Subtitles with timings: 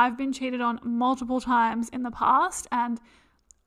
[0.00, 2.98] I've been cheated on multiple times in the past, and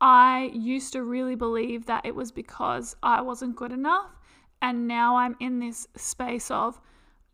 [0.02, 4.10] I used to really believe that it was because I wasn't good enough.
[4.60, 6.82] And now I'm in this space of,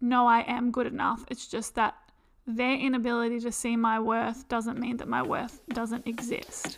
[0.02, 1.24] no, I am good enough.
[1.30, 1.96] It's just that
[2.46, 6.78] their inability to see my worth doesn't mean that my worth doesn't exist.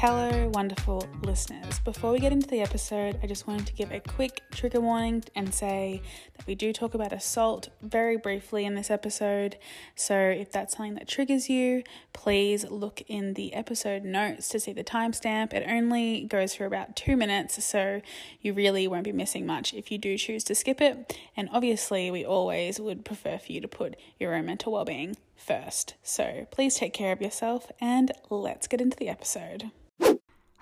[0.00, 1.78] Hello, wonderful listeners.
[1.80, 5.24] Before we get into the episode, I just wanted to give a quick trigger warning
[5.34, 6.00] and say
[6.38, 9.58] that we do talk about assault very briefly in this episode.
[9.94, 11.82] So, if that's something that triggers you,
[12.14, 15.52] please look in the episode notes to see the timestamp.
[15.52, 18.00] It only goes for about two minutes, so
[18.40, 21.14] you really won't be missing much if you do choose to skip it.
[21.36, 25.18] And obviously, we always would prefer for you to put your own mental well being
[25.36, 25.96] first.
[26.02, 29.70] So, please take care of yourself and let's get into the episode.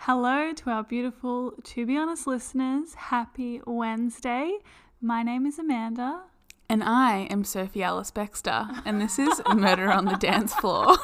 [0.03, 2.95] Hello to our beautiful To Be Honest listeners.
[2.95, 4.59] Happy Wednesday.
[5.01, 6.21] My name is Amanda.
[6.69, 10.87] And I am Sophie Ellis-Bextor, and this is Murder on the Dance Floor.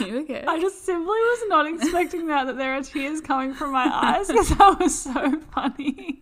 [0.00, 0.44] you okay?
[0.48, 4.28] I just simply was not expecting that, that there are tears coming from my eyes
[4.28, 6.18] because that was so funny.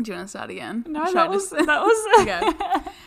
[0.00, 0.84] Do you want to start again?
[0.88, 2.06] no, Should that I was, just- that was.
[2.22, 2.90] Okay.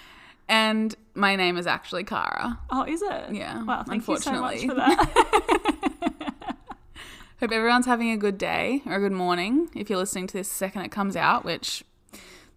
[0.50, 2.60] And my name is actually Kara.
[2.70, 3.32] Oh, is it?
[3.34, 4.68] Yeah, Wow, thank you so much unfortunately.
[4.68, 6.58] for that.
[7.40, 10.48] Hope everyone's having a good day or a good morning if you're listening to this
[10.50, 11.84] the second it comes out, which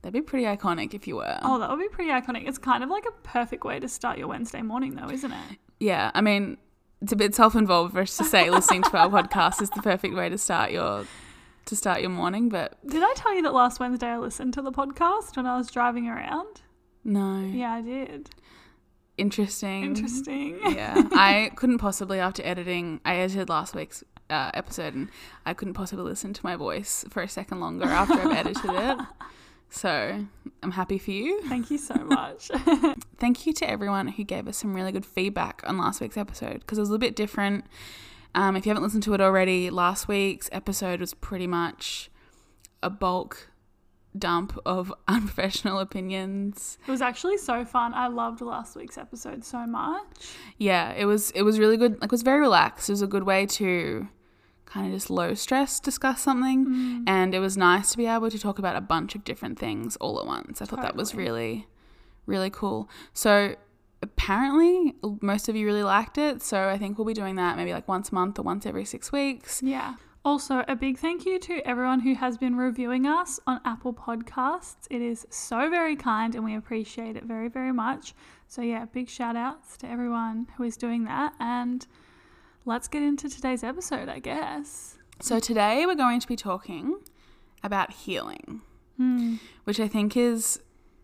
[0.02, 1.38] that'd be pretty iconic if you were.
[1.42, 2.46] oh, that would be pretty iconic.
[2.46, 5.58] It's kind of like a perfect way to start your Wednesday morning, though, isn't it?
[5.80, 6.58] Yeah, I mean,
[7.00, 10.14] it's a bit self-involved for us to say listening to our podcast is the perfect
[10.14, 11.04] way to start your
[11.66, 14.60] to start your morning, but Did I tell you that last Wednesday I listened to
[14.62, 16.60] the podcast when I was driving around?
[17.04, 17.40] no.
[17.40, 18.28] Yeah, I did.
[19.16, 19.84] Interesting.
[19.84, 20.58] Interesting.
[20.74, 23.00] Yeah, I couldn't possibly after editing.
[23.04, 25.08] I edited last week's uh, episode, and
[25.46, 28.98] I couldn't possibly listen to my voice for a second longer after I've edited it.
[29.70, 30.24] So
[30.62, 31.42] I'm happy for you.
[31.48, 32.48] Thank you so much.
[33.18, 36.60] Thank you to everyone who gave us some really good feedback on last week's episode
[36.60, 37.64] because it was a little bit different.
[38.36, 42.08] Um, if you haven't listened to it already, last week's episode was pretty much
[42.84, 43.50] a bulk
[44.16, 46.78] dump of unprofessional opinions.
[46.86, 47.94] It was actually so fun.
[47.94, 50.04] I loved last week's episode so much.
[50.58, 51.94] Yeah, it was it was really good.
[52.00, 52.88] Like it was very relaxed.
[52.88, 54.08] It was a good way to
[54.66, 57.04] kind of just low stress discuss something mm.
[57.06, 59.94] and it was nice to be able to talk about a bunch of different things
[59.96, 60.60] all at once.
[60.60, 61.68] I thought that was really
[62.26, 62.88] really cool.
[63.12, 63.54] So
[64.02, 67.72] apparently most of you really liked it, so I think we'll be doing that maybe
[67.72, 69.62] like once a month or once every 6 weeks.
[69.62, 69.94] Yeah.
[70.24, 74.86] Also, a big thank you to everyone who has been reviewing us on Apple Podcasts.
[74.90, 78.14] It is so very kind and we appreciate it very, very much.
[78.48, 81.34] So, yeah, big shout outs to everyone who is doing that.
[81.40, 81.86] And
[82.64, 84.96] let's get into today's episode, I guess.
[85.20, 87.00] So today we're going to be talking
[87.62, 88.62] about healing,
[88.96, 89.36] Hmm.
[89.64, 90.58] which I think is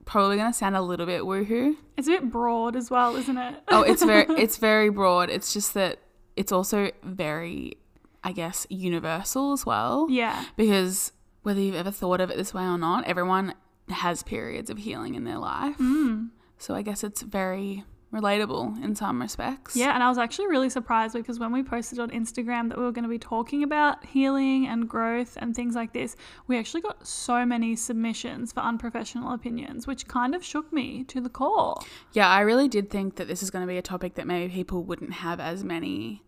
[0.06, 1.76] probably going to sound a little bit woohoo.
[1.98, 3.56] It's a bit broad as well, isn't it?
[3.68, 5.28] oh, it's very it's very broad.
[5.28, 5.98] It's just that
[6.36, 7.76] it's also very,
[8.22, 10.06] I guess, universal as well.
[10.10, 10.44] yeah.
[10.56, 13.54] Because whether you've ever thought of it this way or not, everyone
[13.88, 15.78] has periods of healing in their life.
[15.78, 16.30] Mm.
[16.58, 19.76] So I guess it's very relatable in some respects.
[19.76, 22.84] Yeah, and I was actually really surprised because when we posted on Instagram that we
[22.84, 26.16] were going to be talking about healing and growth and things like this,
[26.46, 31.20] we actually got so many submissions for unprofessional opinions, which kind of shook me to
[31.20, 31.80] the core.
[32.12, 34.52] Yeah, I really did think that this is going to be a topic that maybe
[34.52, 36.22] people wouldn't have as many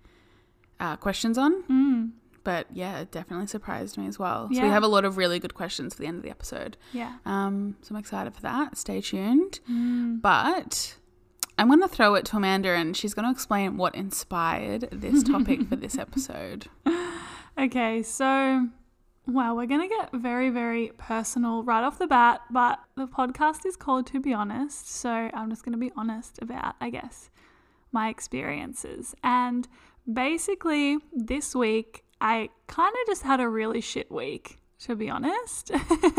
[0.83, 1.63] uh, questions on.
[1.65, 2.11] Mm.
[2.45, 4.49] But yeah, it definitely surprised me as well.
[4.53, 6.77] So we have a lot of really good questions for the end of the episode.
[6.93, 7.19] Yeah.
[7.25, 8.77] Um, so I'm excited for that.
[8.77, 9.61] Stay tuned.
[9.71, 10.21] Mm.
[10.21, 10.97] But
[11.57, 15.23] I'm going to throw it to Amanda and she's going to explain what inspired this
[15.23, 16.67] topic for this episode.
[17.57, 18.67] Okay, so
[19.29, 23.65] wow, we're going to get very, very personal right off the bat, but the podcast
[23.67, 24.91] is called To Be Honest.
[24.91, 27.31] So I'm just going to be honest about, I guess,
[27.93, 29.15] my experiences.
[29.23, 29.69] And
[30.11, 35.71] basically, this week, I kind of just had a really shit week, to be honest.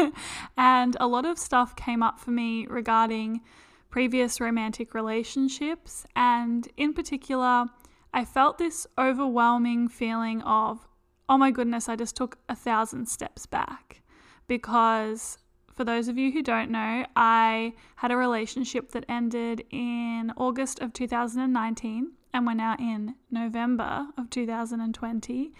[0.57, 3.41] and a lot of stuff came up for me regarding
[3.89, 6.05] previous romantic relationships.
[6.15, 7.65] And in particular,
[8.13, 10.87] I felt this overwhelming feeling of,
[11.29, 14.01] oh my goodness, I just took a thousand steps back.
[14.47, 15.37] Because
[15.73, 20.79] for those of you who don't know, I had a relationship that ended in August
[20.79, 25.53] of 2019, and we're now in November of 2020.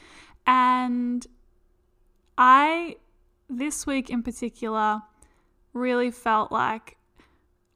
[0.45, 1.27] And
[2.37, 2.97] I,
[3.49, 5.01] this week in particular,
[5.73, 6.97] really felt like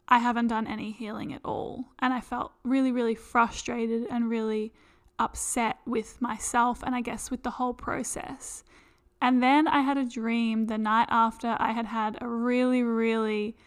[0.07, 1.85] I haven't done any healing at all.
[1.99, 4.73] And I felt really, really frustrated and really
[5.19, 8.63] upset with myself and I guess with the whole process.
[9.21, 13.57] And then I had a dream the night after I had had a really, really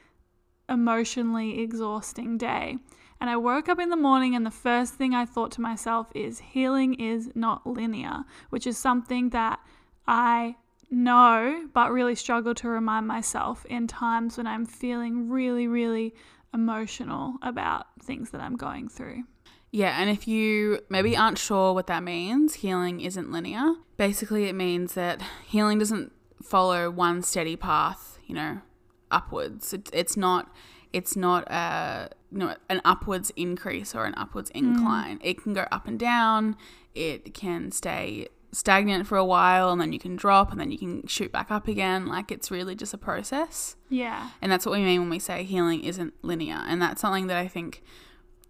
[0.69, 2.79] emotionally exhausting day.
[3.21, 6.11] And I woke up in the morning, and the first thing I thought to myself
[6.15, 9.61] is healing is not linear, which is something that
[10.09, 10.57] I
[10.91, 16.15] know, but really struggle to remind myself in times when I'm feeling really, really
[16.55, 19.25] emotional about things that I'm going through.
[19.71, 23.75] Yeah, and if you maybe aren't sure what that means, healing isn't linear.
[23.97, 26.13] Basically, it means that healing doesn't
[26.43, 28.63] follow one steady path, you know,
[29.11, 29.73] upwards.
[29.73, 30.53] It, it's not
[30.93, 35.19] it's not a you know, an upwards increase or an upwards incline.
[35.19, 35.25] Mm.
[35.25, 36.57] It can go up and down.
[36.95, 40.79] It can stay stagnant for a while and then you can drop and then you
[40.79, 42.07] can shoot back up again.
[42.07, 43.77] Like it's really just a process.
[43.89, 44.31] Yeah.
[44.43, 46.63] And that's what we mean when we say healing isn't linear.
[46.67, 47.83] And that's something that I think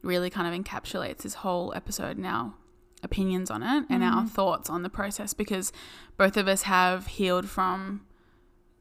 [0.02, 2.54] really kind of encapsulates this whole episode and our
[3.02, 4.12] opinions on it and mm.
[4.12, 5.72] our thoughts on the process because
[6.16, 8.06] both of us have healed from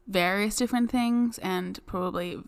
[0.07, 2.41] various different things and probably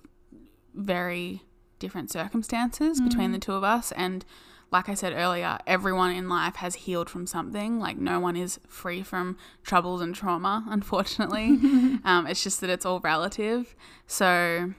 [0.73, 1.43] very
[1.81, 3.09] different circumstances mm.
[3.09, 3.91] between the two of us.
[3.91, 4.23] And
[4.71, 7.77] like I said earlier, everyone in life has healed from something.
[7.77, 11.47] Like, no one is free from troubles and trauma, unfortunately.
[12.05, 13.75] um, it's just that it's all relative.
[14.07, 14.73] So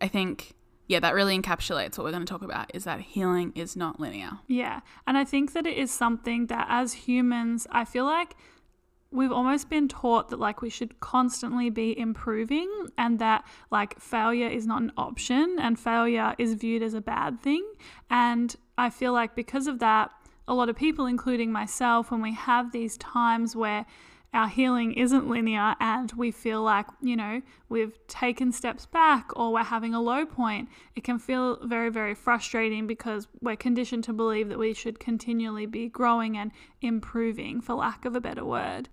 [0.00, 0.54] I think,
[0.88, 4.00] yeah, that really encapsulates what we're going to talk about is that healing is not
[4.00, 4.40] linear.
[4.48, 4.80] Yeah.
[5.06, 8.34] And I think that it is something that as humans, I feel like
[9.12, 14.48] we've almost been taught that like we should constantly be improving and that like failure
[14.48, 17.64] is not an option and failure is viewed as a bad thing
[18.08, 20.10] and i feel like because of that
[20.46, 23.84] a lot of people including myself when we have these times where
[24.32, 29.52] our healing isn't linear and we feel like, you know, we've taken steps back or
[29.52, 34.12] we're having a low point, it can feel very, very frustrating because we're conditioned to
[34.12, 38.88] believe that we should continually be growing and improving, for lack of a better word.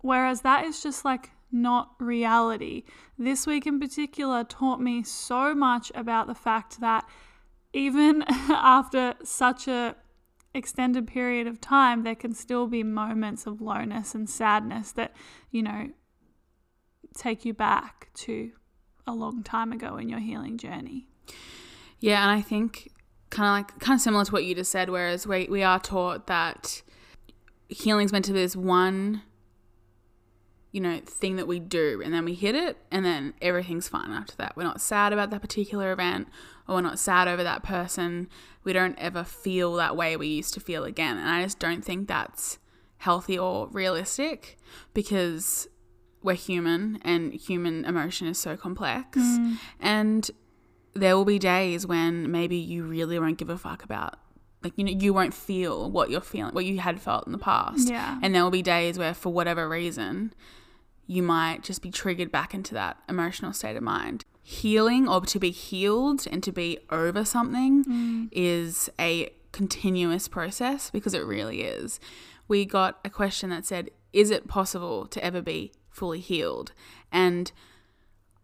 [0.00, 2.84] Whereas that is just like not reality.
[3.18, 7.08] This week in particular taught me so much about the fact that
[7.72, 9.96] even after such a
[10.54, 15.14] extended period of time there can still be moments of lowness and sadness that,
[15.50, 15.90] you know,
[17.16, 18.52] take you back to
[19.06, 21.06] a long time ago in your healing journey.
[22.00, 22.90] Yeah, and I think
[23.30, 25.80] kind of like kind of similar to what you just said whereas we we are
[25.80, 26.80] taught that
[27.68, 29.22] healing's meant to be this one
[30.76, 34.10] you know, thing that we do and then we hit it and then everything's fine
[34.10, 34.54] after that.
[34.58, 36.28] We're not sad about that particular event
[36.68, 38.28] or we're not sad over that person.
[38.62, 41.16] We don't ever feel that way we used to feel again.
[41.16, 42.58] And I just don't think that's
[42.98, 44.58] healthy or realistic
[44.92, 45.66] because
[46.22, 49.16] we're human and human emotion is so complex.
[49.16, 49.56] Mm.
[49.80, 50.30] And
[50.92, 54.18] there will be days when maybe you really won't give a fuck about
[54.62, 57.38] like you know you won't feel what you're feeling what you had felt in the
[57.38, 60.32] past yeah and there will be days where for whatever reason
[61.06, 64.24] you might just be triggered back into that emotional state of mind.
[64.42, 68.28] Healing or to be healed and to be over something mm.
[68.32, 71.98] is a continuous process because it really is.
[72.48, 76.72] We got a question that said, Is it possible to ever be fully healed?
[77.10, 77.50] And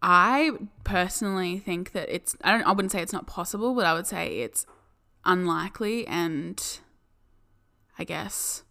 [0.01, 0.51] I
[0.83, 4.07] personally think that it's I don't I wouldn't say it's not possible, but I would
[4.07, 4.65] say it's
[5.23, 6.61] unlikely and
[7.97, 8.63] I guess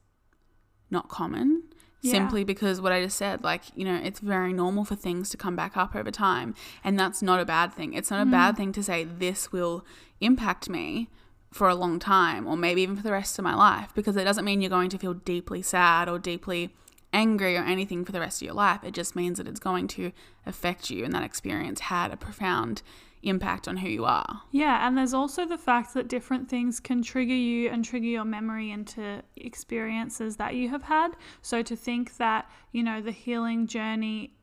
[0.91, 1.72] not common
[2.03, 2.13] yeah.
[2.13, 5.37] simply because what I just said, like, you know, it's very normal for things to
[5.37, 6.55] come back up over time.
[6.85, 7.95] And that's not a bad thing.
[7.95, 8.33] It's not a mm.
[8.33, 9.85] bad thing to say this will
[10.21, 11.09] impact me
[11.53, 14.25] for a long time or maybe even for the rest of my life because it
[14.25, 16.75] doesn't mean you're going to feel deeply sad or deeply
[17.13, 18.83] angry or anything for the rest of your life.
[18.83, 20.13] It just means that it's going to
[20.47, 22.83] affect you and that experience had a profound
[23.23, 24.43] impact on who you are.
[24.51, 28.25] Yeah, and there's also the fact that different things can trigger you and trigger your
[28.25, 31.13] memory into experiences that you have had.
[31.41, 34.35] So to think that, you know, the healing journey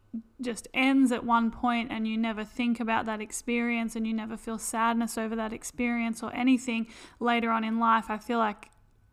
[0.41, 4.37] just ends at one point and you never think about that experience and you never
[4.37, 6.87] feel sadness over that experience or anything
[7.19, 8.71] later on in life, I feel like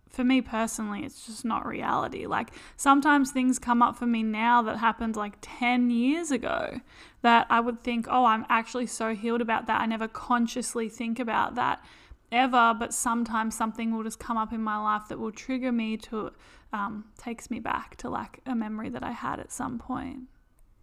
[0.08, 2.26] for me personally, it's just not reality.
[2.26, 6.80] Like sometimes things come up for me now that happened like 10 years ago
[7.22, 9.80] that I would think, oh, I'm actually so healed about that.
[9.80, 11.84] I never consciously think about that
[12.32, 15.96] ever, but sometimes something will just come up in my life that will trigger me
[15.98, 16.32] to,
[16.72, 20.20] um, takes me back to like a memory that I had at some point.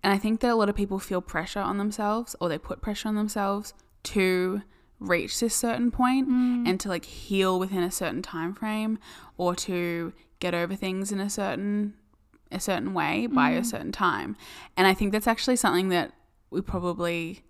[0.03, 2.81] And I think that a lot of people feel pressure on themselves or they put
[2.81, 4.61] pressure on themselves to
[5.03, 6.67] reach this certain point mm.
[6.67, 8.97] and to like heal within a certain time frame
[9.37, 11.93] or to get over things in a certain
[12.51, 13.59] a certain way by mm.
[13.59, 14.35] a certain time.
[14.77, 16.13] And I think that's actually something that
[16.51, 17.43] we probably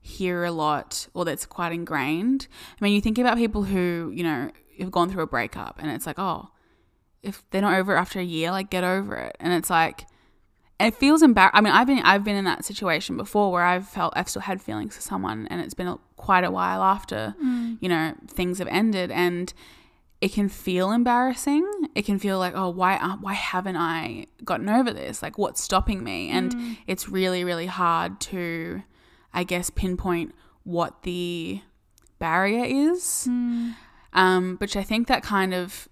[0.00, 2.48] hear a lot or that's quite ingrained.
[2.80, 5.90] I mean, you think about people who, you know, have gone through a breakup and
[5.90, 6.48] it's like, oh,
[7.22, 9.36] if they're not over it after a year, like get over it.
[9.38, 10.06] And it's like,
[10.80, 11.56] it feels embarrassing.
[11.56, 14.42] I mean, I've been I've been in that situation before where I've felt I've still
[14.42, 17.78] had feelings for someone, and it's been a, quite a while after, mm.
[17.80, 19.52] you know, things have ended, and
[20.20, 21.68] it can feel embarrassing.
[21.94, 25.22] It can feel like, oh, why why haven't I gotten over this?
[25.22, 26.30] Like, what's stopping me?
[26.30, 26.78] And mm.
[26.86, 28.82] it's really really hard to,
[29.34, 31.60] I guess, pinpoint what the
[32.18, 33.26] barrier is.
[33.28, 33.74] Mm.
[34.14, 35.86] Um, which I think that kind of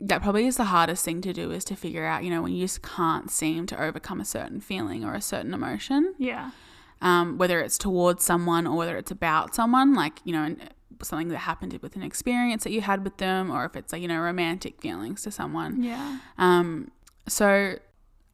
[0.00, 2.52] that probably is the hardest thing to do is to figure out, you know, when
[2.52, 6.14] you just can't seem to overcome a certain feeling or a certain emotion.
[6.18, 6.52] Yeah.
[7.00, 10.56] Um, whether it's towards someone or whether it's about someone, like, you know,
[11.02, 14.02] something that happened with an experience that you had with them, or if it's like,
[14.02, 15.82] you know, romantic feelings to someone.
[15.82, 16.18] Yeah.
[16.38, 16.90] Um,
[17.28, 17.76] so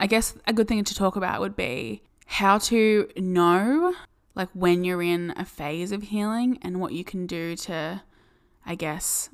[0.00, 3.94] I guess a good thing to talk about would be how to know,
[4.34, 8.02] like, when you're in a phase of healing and what you can do to,
[8.64, 9.28] I guess,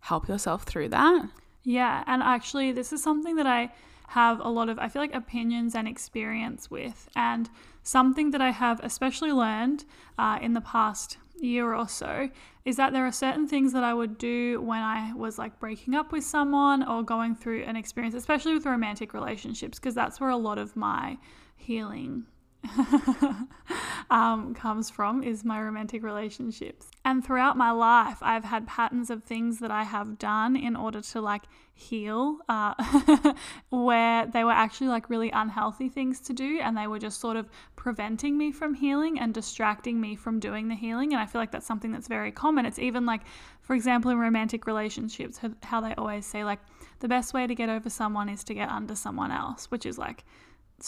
[0.00, 1.28] help yourself through that.
[1.70, 3.72] Yeah, and actually, this is something that I
[4.08, 7.08] have a lot of, I feel like, opinions and experience with.
[7.14, 7.48] And
[7.84, 9.84] something that I have especially learned
[10.18, 12.28] uh, in the past year or so
[12.64, 15.94] is that there are certain things that I would do when I was like breaking
[15.94, 20.30] up with someone or going through an experience, especially with romantic relationships, because that's where
[20.30, 21.18] a lot of my
[21.56, 22.26] healing
[24.10, 26.90] um, comes from is my romantic relationships.
[27.04, 31.00] And throughout my life, I've had patterns of things that I have done in order
[31.00, 31.42] to like
[31.74, 32.74] heal, uh,
[33.70, 37.36] where they were actually like really unhealthy things to do, and they were just sort
[37.36, 41.12] of preventing me from healing and distracting me from doing the healing.
[41.12, 42.66] And I feel like that's something that's very common.
[42.66, 43.22] It's even like,
[43.62, 46.60] for example, in romantic relationships, how they always say, like,
[47.00, 49.96] the best way to get over someone is to get under someone else, which is
[49.96, 50.24] like,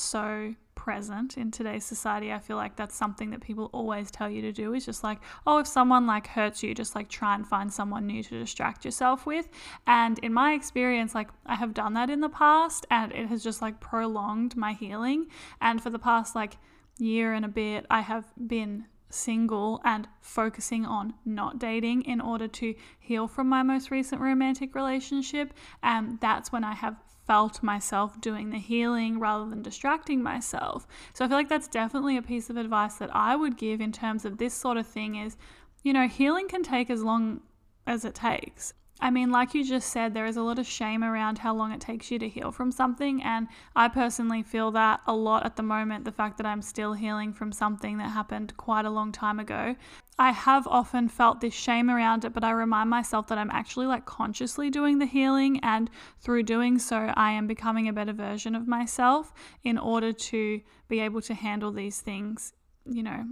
[0.01, 2.33] so present in today's society.
[2.33, 5.19] I feel like that's something that people always tell you to do is just like,
[5.47, 8.85] oh, if someone like hurts you, just like try and find someone new to distract
[8.85, 9.49] yourself with.
[9.87, 13.45] And in my experience, like I have done that in the past and it has
[13.45, 15.27] just like prolonged my healing.
[15.61, 16.57] And for the past like
[16.99, 22.49] year and a bit, I have been single and focusing on not dating in order
[22.49, 25.53] to heal from my most recent romantic relationship.
[25.83, 30.87] And that's when I have felt myself doing the healing rather than distracting myself.
[31.15, 33.93] So I feel like that's definitely a piece of advice that I would give in
[33.93, 35.37] terms of this sort of thing is,
[35.83, 37.41] you know, healing can take as long
[37.87, 38.75] as it takes.
[39.03, 41.73] I mean, like you just said, there is a lot of shame around how long
[41.73, 43.21] it takes you to heal from something.
[43.21, 46.93] And I personally feel that a lot at the moment, the fact that I'm still
[46.93, 49.75] healing from something that happened quite a long time ago.
[50.21, 53.87] I have often felt this shame around it, but I remind myself that I'm actually
[53.87, 55.59] like consciously doing the healing.
[55.65, 55.91] And
[56.21, 59.33] through doing so, I am becoming a better version of myself
[59.65, 62.53] in order to be able to handle these things,
[62.87, 63.25] you know,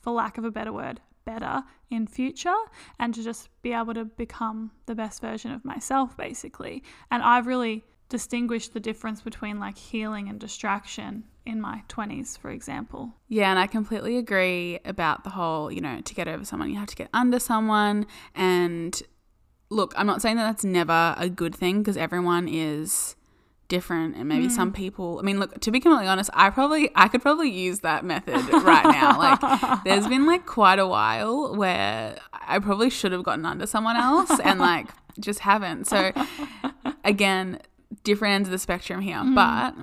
[0.00, 2.60] for lack of a better word, better in future
[2.98, 6.82] and to just be able to become the best version of myself basically.
[7.10, 12.50] And i've really distinguished the difference between like healing and distraction in my 20s for
[12.50, 13.12] example.
[13.28, 16.78] Yeah and i completely agree about the whole you know to get over someone you
[16.78, 18.06] have to get under someone.
[18.34, 19.00] And
[19.70, 23.16] look i'm not saying that that's never a good thing because everyone is
[23.68, 24.50] different and maybe mm.
[24.50, 27.80] some people I mean look to be completely honest I probably I could probably use
[27.80, 33.12] that method right now like there's been like quite a while where I probably should
[33.12, 34.88] have gotten under someone else and like
[35.20, 36.12] just haven't so
[37.04, 37.60] again
[38.04, 39.34] different ends of the spectrum here mm.
[39.34, 39.74] but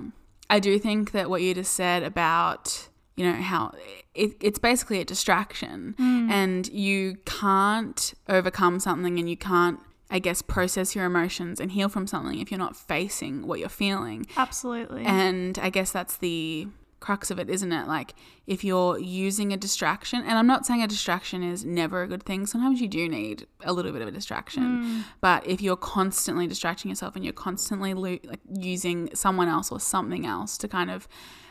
[0.50, 3.72] I do think that what you just said about you know how
[4.14, 6.30] it, it's basically a distraction mm.
[6.30, 9.78] and you can't overcome something and you can't
[10.10, 13.68] I guess, process your emotions and heal from something if you're not facing what you're
[13.68, 14.26] feeling.
[14.36, 15.04] Absolutely.
[15.04, 16.68] And I guess that's the
[17.00, 17.86] crux of it, isn't it?
[17.86, 18.14] Like,
[18.46, 22.22] if you're using a distraction, and I'm not saying a distraction is never a good
[22.22, 24.62] thing, sometimes you do need a little bit of a distraction.
[24.62, 25.04] Mm.
[25.20, 29.80] But if you're constantly distracting yourself and you're constantly lo- like using someone else or
[29.80, 31.06] something else to kind of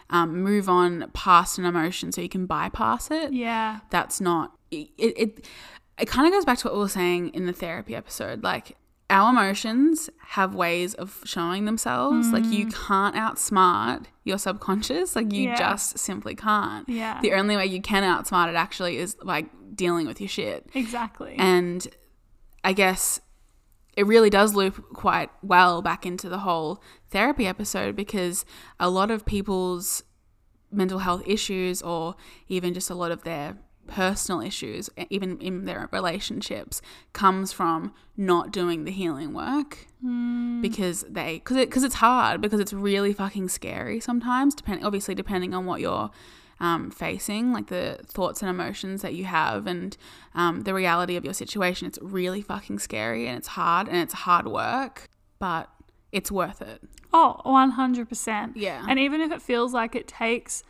[0.09, 4.89] um, move on past an emotion so you can bypass it, yeah, that's not it,
[4.97, 5.47] it
[5.99, 8.43] it kind of goes back to what we were saying in the therapy episode.
[8.43, 8.77] Like,
[9.09, 12.27] our emotions have ways of showing themselves.
[12.27, 12.33] Mm.
[12.33, 12.73] Like, you mm.
[12.73, 15.15] can't outsmart your subconscious.
[15.15, 15.55] Like, you yeah.
[15.55, 16.87] just simply can't.
[16.89, 17.19] Yeah.
[17.21, 20.69] The only way you can outsmart it actually is like dealing with your shit.
[20.73, 21.35] Exactly.
[21.37, 21.87] And
[22.63, 23.21] I guess
[23.95, 28.43] it really does loop quite well back into the whole therapy episode because
[28.79, 30.03] a lot of people's
[30.71, 32.15] mental health issues or
[32.47, 33.57] even just a lot of their
[33.87, 36.81] personal issues, even in their relationships,
[37.13, 40.61] comes from not doing the healing work mm.
[40.61, 44.55] because they because it because it's hard because it's really fucking scary sometimes.
[44.55, 46.11] Depending obviously depending on what your
[46.59, 49.97] um, facing, like the thoughts and emotions that you have, and
[50.33, 51.87] um, the reality of your situation.
[51.87, 55.69] It's really fucking scary and it's hard and it's hard work, but
[56.11, 56.81] it's worth it.
[57.13, 58.53] Oh, 100%.
[58.55, 58.85] Yeah.
[58.87, 60.63] And even if it feels like it takes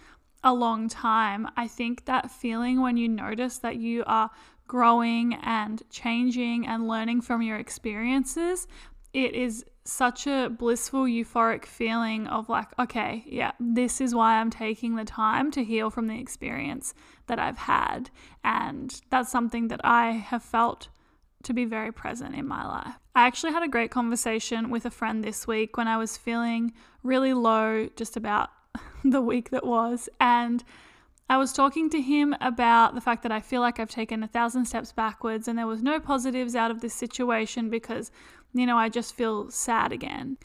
[0.45, 4.29] a long time, I think that feeling when you notice that you are
[4.67, 8.67] growing and changing and learning from your experiences,
[9.11, 14.49] it is such a blissful, euphoric feeling of like, okay, yeah, this is why I'm
[14.49, 16.93] taking the time to heal from the experience
[17.27, 18.09] that I've had.
[18.43, 20.89] And that's something that I have felt
[21.43, 22.95] to be very present in my life.
[23.15, 26.73] I actually had a great conversation with a friend this week when I was feeling
[27.03, 28.49] really low just about
[29.11, 30.09] the week that was.
[30.19, 30.63] And
[31.29, 34.27] I was talking to him about the fact that I feel like I've taken a
[34.27, 38.11] thousand steps backwards and there was no positives out of this situation because
[38.55, 40.37] you know, I just feel sad again.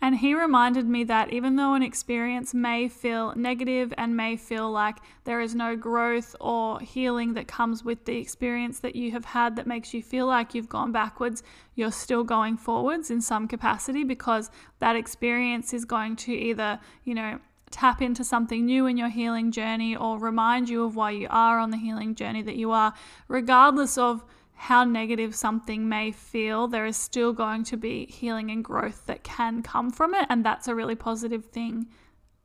[0.00, 4.70] And he reminded me that even though an experience may feel negative and may feel
[4.70, 9.24] like there is no growth or healing that comes with the experience that you have
[9.24, 11.42] had that makes you feel like you've gone backwards,
[11.74, 17.14] you're still going forwards in some capacity because that experience is going to either, you
[17.14, 21.26] know, tap into something new in your healing journey or remind you of why you
[21.30, 22.94] are on the healing journey that you are,
[23.28, 28.64] regardless of how negative something may feel, there is still going to be healing and
[28.64, 30.26] growth that can come from it.
[30.30, 31.86] And that's a really positive thing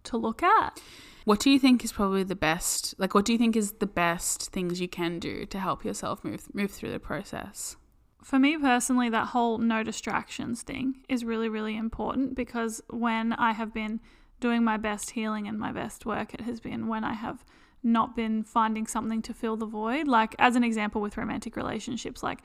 [0.03, 0.81] to look at.
[1.23, 2.95] What do you think is probably the best?
[2.97, 6.23] Like, what do you think is the best things you can do to help yourself
[6.23, 7.77] move move through the process?
[8.23, 13.51] For me personally, that whole no distractions thing is really, really important because when I
[13.53, 13.99] have been
[14.41, 17.45] doing my best healing and my best work, it has been when I have
[17.83, 20.07] not been finding something to fill the void.
[20.07, 22.39] Like, as an example, with romantic relationships, like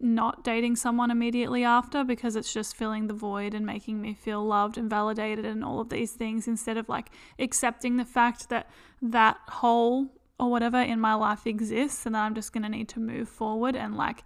[0.00, 4.44] not dating someone immediately after because it's just filling the void and making me feel
[4.44, 8.70] loved and validated and all of these things instead of like accepting the fact that
[9.02, 10.06] that hole
[10.38, 13.28] or whatever in my life exists and that I'm just going to need to move
[13.28, 14.22] forward and like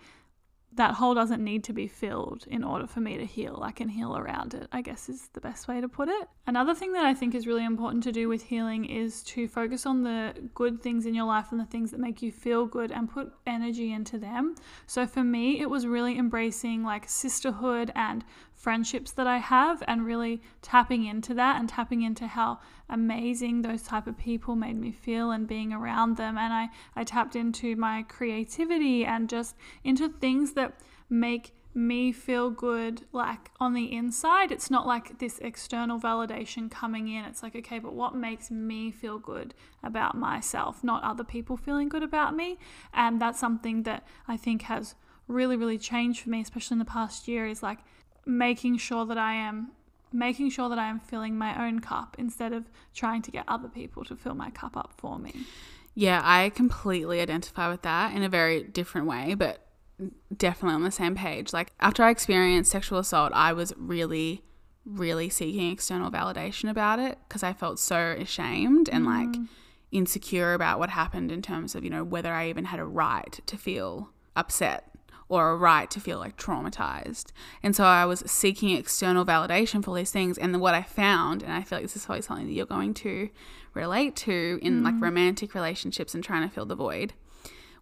[0.76, 3.60] that hole doesn't need to be filled in order for me to heal.
[3.62, 6.28] I can heal around it, I guess is the best way to put it.
[6.46, 9.84] Another thing that I think is really important to do with healing is to focus
[9.84, 12.90] on the good things in your life and the things that make you feel good
[12.90, 14.54] and put energy into them.
[14.86, 18.24] So for me, it was really embracing like sisterhood and
[18.62, 23.82] friendships that I have and really tapping into that and tapping into how amazing those
[23.82, 26.38] type of people made me feel and being around them.
[26.38, 30.78] And I I tapped into my creativity and just into things that
[31.10, 34.52] make me feel good like on the inside.
[34.52, 37.24] It's not like this external validation coming in.
[37.24, 41.88] It's like okay but what makes me feel good about myself not other people feeling
[41.88, 42.58] good about me?
[42.94, 44.94] And that's something that I think has
[45.26, 47.78] really really changed for me especially in the past year is like
[48.24, 49.72] making sure that I am
[50.12, 53.68] making sure that I am filling my own cup instead of trying to get other
[53.68, 55.46] people to fill my cup up for me.
[55.94, 59.66] Yeah, I completely identify with that in a very different way, but
[60.36, 61.52] definitely on the same page.
[61.52, 64.42] Like after I experienced sexual assault, I was really
[64.84, 69.48] really seeking external validation about it because I felt so ashamed and like mm.
[69.90, 73.40] insecure about what happened in terms of, you know, whether I even had a right
[73.46, 74.90] to feel upset
[75.32, 77.32] or a right to feel like traumatized.
[77.62, 80.36] And so I was seeking external validation for all these things.
[80.36, 82.92] And what I found, and I feel like this is probably something that you're going
[82.92, 83.30] to
[83.72, 84.84] relate to in mm.
[84.84, 87.14] like romantic relationships and trying to fill the void.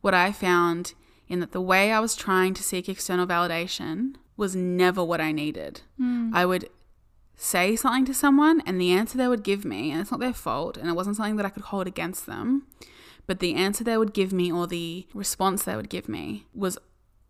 [0.01, 0.95] What I found
[1.27, 5.33] in that the way I was trying to seek external validation was never what I
[5.33, 5.81] needed.
[6.01, 6.31] Mm.
[6.33, 6.69] I would
[7.35, 10.33] say something to someone and the answer they would give me, and it's not their
[10.33, 12.69] fault, and it wasn't something that I could hold against them,
[13.27, 16.79] but the answer they would give me or the response they would give me was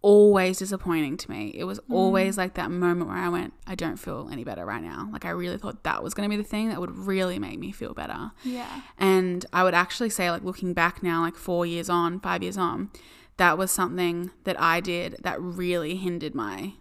[0.02, 1.52] always disappointing to me.
[1.54, 1.94] It was mm.
[1.94, 5.08] always like that moment where I went, I don't feel any better right now.
[5.12, 7.58] Like I really thought that was going to be the thing that would really make
[7.58, 8.32] me feel better.
[8.42, 8.82] Yeah.
[8.98, 12.56] And I would actually say like looking back now like 4 years on, 5 years
[12.56, 12.90] on,
[13.36, 16.74] that was something that I did that really hindered my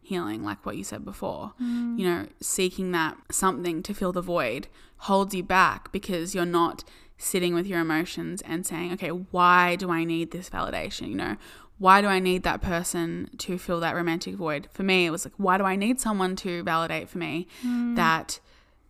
[0.00, 1.54] healing like what you said before.
[1.62, 1.98] Mm.
[1.98, 6.84] You know, seeking that something to fill the void holds you back because you're not
[7.16, 11.08] sitting with your emotions and saying, okay, why do I need this validation?
[11.08, 11.36] You know,
[11.78, 14.68] why do I need that person to fill that romantic void?
[14.72, 17.96] For me, it was like, why do I need someone to validate for me mm.
[17.96, 18.40] that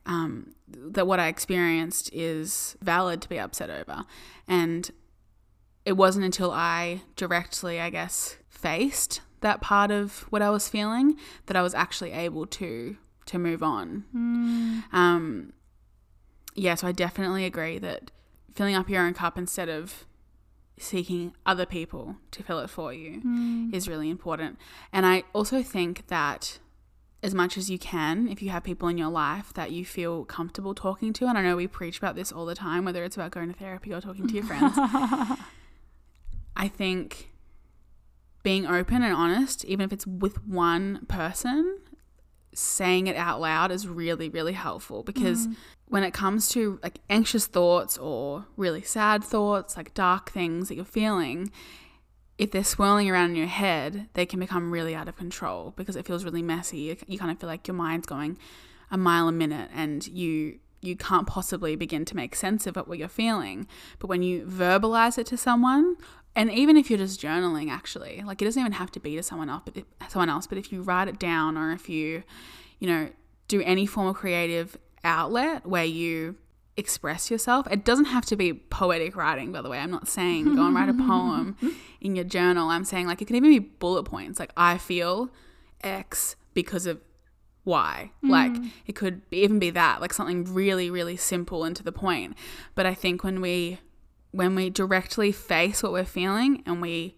[0.06, 4.04] um, that what I experienced is valid to be upset over?
[4.46, 4.90] And
[5.84, 11.16] it wasn't until I directly, I guess, faced that part of what I was feeling
[11.46, 14.04] that I was actually able to to move on.
[14.14, 14.94] Mm.
[14.94, 15.52] Um,
[16.54, 18.10] yeah, so I definitely agree that
[18.54, 20.06] filling up your own cup instead of
[20.78, 23.72] seeking other people to fill it for you mm.
[23.72, 24.58] is really important.
[24.92, 26.58] And I also think that
[27.22, 30.24] as much as you can if you have people in your life that you feel
[30.24, 31.26] comfortable talking to.
[31.26, 33.58] And I know we preach about this all the time, whether it's about going to
[33.58, 34.74] therapy or talking to your friends.
[36.56, 37.32] I think
[38.42, 41.78] being open and honest, even if it's with one person,
[42.54, 45.56] saying it out loud is really, really helpful because mm.
[45.94, 50.74] When it comes to like anxious thoughts or really sad thoughts, like dark things that
[50.74, 51.52] you're feeling,
[52.36, 55.94] if they're swirling around in your head, they can become really out of control because
[55.94, 56.98] it feels really messy.
[57.06, 58.38] You kind of feel like your mind's going
[58.90, 62.88] a mile a minute and you you can't possibly begin to make sense of it
[62.88, 63.68] what you're feeling.
[64.00, 65.96] But when you verbalize it to someone,
[66.34, 69.22] and even if you're just journaling actually, like it doesn't even have to be to
[69.22, 72.24] someone else, but if, someone else, but if you write it down or if you,
[72.80, 73.10] you know,
[73.46, 76.36] do any form of creative outlet where you
[76.76, 77.66] express yourself.
[77.70, 79.78] It doesn't have to be poetic writing, by the way.
[79.78, 81.56] I'm not saying go and write a poem
[82.00, 82.68] in your journal.
[82.68, 84.40] I'm saying like it can even be bullet points.
[84.40, 85.30] Like I feel
[85.82, 87.00] X because of
[87.64, 88.10] Y.
[88.24, 88.30] Mm.
[88.30, 88.52] Like
[88.86, 92.36] it could even be that, like something really, really simple and to the point.
[92.74, 93.78] But I think when we
[94.32, 97.16] when we directly face what we're feeling and we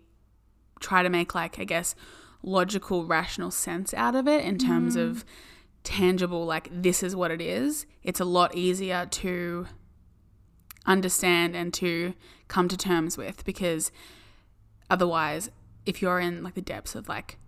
[0.80, 1.94] try to make like I guess
[2.42, 5.02] logical, rational sense out of it in terms mm.
[5.02, 5.24] of
[5.86, 9.66] tangible, like this is what it is, it's a lot easier to
[10.84, 12.12] understand and to
[12.48, 13.92] come to terms with because
[14.90, 15.48] otherwise,
[15.86, 17.38] if you're in like the depths of like,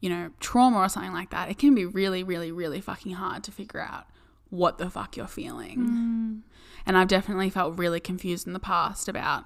[0.00, 3.44] you know, trauma or something like that, it can be really, really, really fucking hard
[3.44, 4.06] to figure out
[4.50, 5.78] what the fuck you're feeling.
[5.78, 6.40] Mm.
[6.84, 9.44] And I've definitely felt really confused in the past about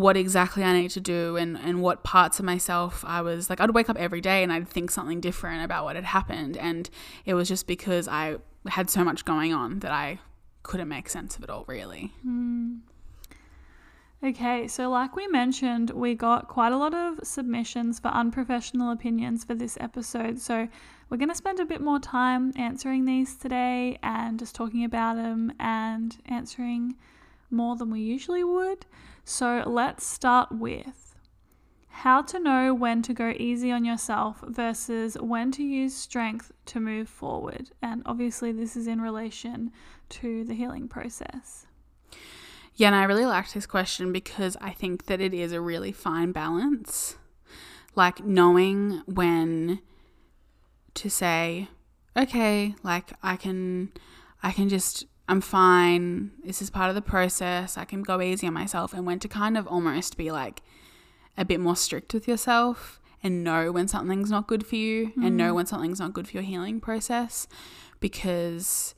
[0.00, 3.60] what exactly I need to do and, and what parts of myself I was like,
[3.60, 6.56] I'd wake up every day and I'd think something different about what had happened.
[6.56, 6.88] And
[7.26, 8.36] it was just because I
[8.66, 10.18] had so much going on that I
[10.62, 12.12] couldn't make sense of it all, really.
[12.26, 12.80] Mm.
[14.22, 19.44] Okay, so like we mentioned, we got quite a lot of submissions for unprofessional opinions
[19.44, 20.38] for this episode.
[20.38, 20.68] So
[21.08, 25.16] we're going to spend a bit more time answering these today and just talking about
[25.16, 26.96] them and answering
[27.50, 28.86] more than we usually would.
[29.24, 31.10] So let's start with
[31.88, 36.80] how to know when to go easy on yourself versus when to use strength to
[36.80, 37.70] move forward.
[37.82, 39.70] And obviously, this is in relation
[40.10, 41.66] to the healing process.
[42.74, 45.92] Yeah, and I really liked this question because I think that it is a really
[45.92, 47.16] fine balance.
[47.94, 49.80] Like knowing when
[50.94, 51.68] to say,
[52.16, 53.92] okay, like I can
[54.42, 56.32] I can just I'm fine.
[56.44, 57.78] This is part of the process.
[57.78, 58.92] I can go easy on myself.
[58.92, 60.60] And when to kind of almost be like
[61.38, 65.24] a bit more strict with yourself and know when something's not good for you mm.
[65.24, 65.54] and know mm.
[65.54, 67.46] when something's not good for your healing process.
[68.00, 68.96] Because,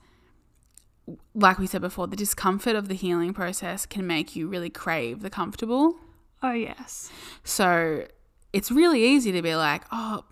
[1.34, 5.20] like we said before, the discomfort of the healing process can make you really crave
[5.20, 5.96] the comfortable.
[6.42, 7.10] Oh, yes.
[7.44, 8.06] So
[8.54, 10.24] it's really easy to be like, oh,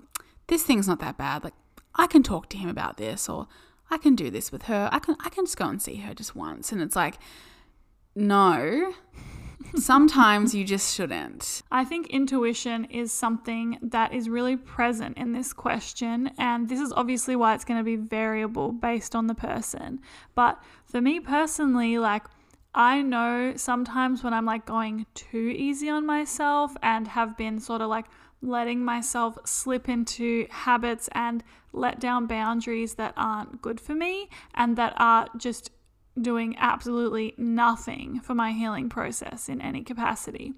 [0.47, 1.45] this thing's not that bad.
[1.45, 1.55] Like,
[1.95, 3.49] I can talk to him about this, or
[3.91, 4.89] I can do this with her.
[4.93, 6.73] I can I can just go and see her just once.
[6.73, 7.19] And it's like,
[8.15, 8.93] no.
[9.77, 11.63] Sometimes you just shouldn't.
[11.71, 16.31] I think intuition is something that is really present in this question.
[16.39, 20.01] And this is obviously why it's going to be variable based on the person.
[20.35, 22.25] But for me personally, like,
[22.75, 27.81] I know sometimes when I'm like going too easy on myself and have been sort
[27.81, 28.07] of like
[28.43, 34.77] letting myself slip into habits and let down boundaries that aren't good for me and
[34.77, 35.71] that are just
[36.21, 40.55] doing absolutely nothing for my healing process in any capacity.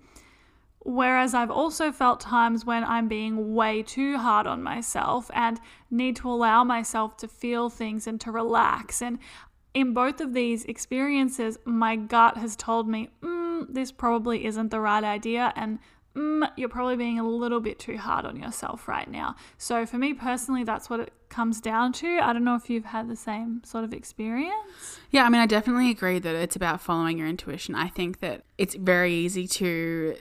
[0.84, 6.16] Whereas I've also felt times when I'm being way too hard on myself and need
[6.16, 9.00] to allow myself to feel things and to relax.
[9.00, 9.18] And
[9.74, 14.80] in both of these experiences, my gut has told me, mm, this probably isn't the
[14.80, 15.78] right idea, and
[16.14, 19.36] mm, you're probably being a little bit too hard on yourself right now.
[19.58, 22.18] So, for me personally, that's what it comes down to.
[22.22, 25.00] I don't know if you've had the same sort of experience.
[25.10, 27.74] Yeah, I mean, I definitely agree that it's about following your intuition.
[27.74, 30.16] I think that it's very easy to.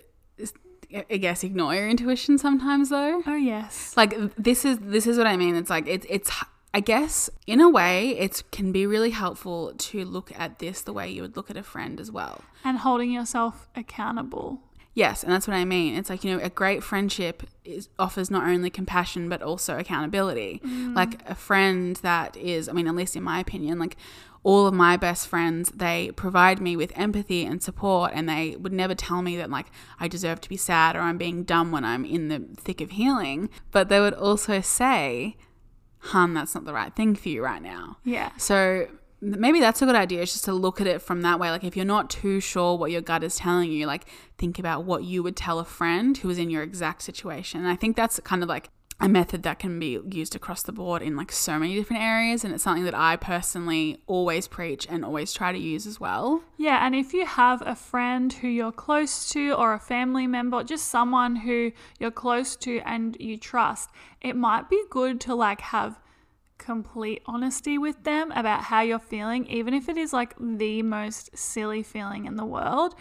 [0.94, 3.24] I guess ignore your intuition sometimes though.
[3.26, 3.96] Oh yes.
[3.96, 5.56] Like this is this is what I mean.
[5.56, 6.30] It's like it's it's
[6.74, 10.92] I guess in a way it can be really helpful to look at this the
[10.92, 12.42] way you would look at a friend as well.
[12.66, 14.62] And holding yourself accountable
[14.94, 15.96] Yes, and that's what I mean.
[15.96, 20.62] It's like, you know, a great friendship is, offers not only compassion but also accountability.
[20.66, 20.96] Mm.
[20.96, 23.96] Like a friend that is, I mean, at least in my opinion, like
[24.44, 28.74] all of my best friends, they provide me with empathy and support, and they would
[28.74, 29.68] never tell me that, like,
[30.00, 32.92] I deserve to be sad or I'm being dumb when I'm in the thick of
[32.92, 33.50] healing.
[33.70, 35.38] But they would also say,
[36.00, 37.98] hun, that's not the right thing for you right now.
[38.04, 38.32] Yeah.
[38.38, 38.88] So
[39.22, 41.64] maybe that's a good idea is just to look at it from that way like
[41.64, 44.06] if you're not too sure what your gut is telling you like
[44.38, 47.70] think about what you would tell a friend who is in your exact situation and
[47.70, 48.70] i think that's kind of like
[49.02, 52.44] a method that can be used across the board in like so many different areas
[52.44, 56.44] and it's something that I personally always preach and always try to use as well.
[56.58, 60.64] Yeah, and if you have a friend who you're close to or a family member,
[60.64, 63.90] just someone who you're close to and you trust,
[64.22, 66.00] it might be good to like have
[66.62, 71.36] complete honesty with them about how you're feeling, even if it is like the most
[71.36, 72.96] silly feeling in the world.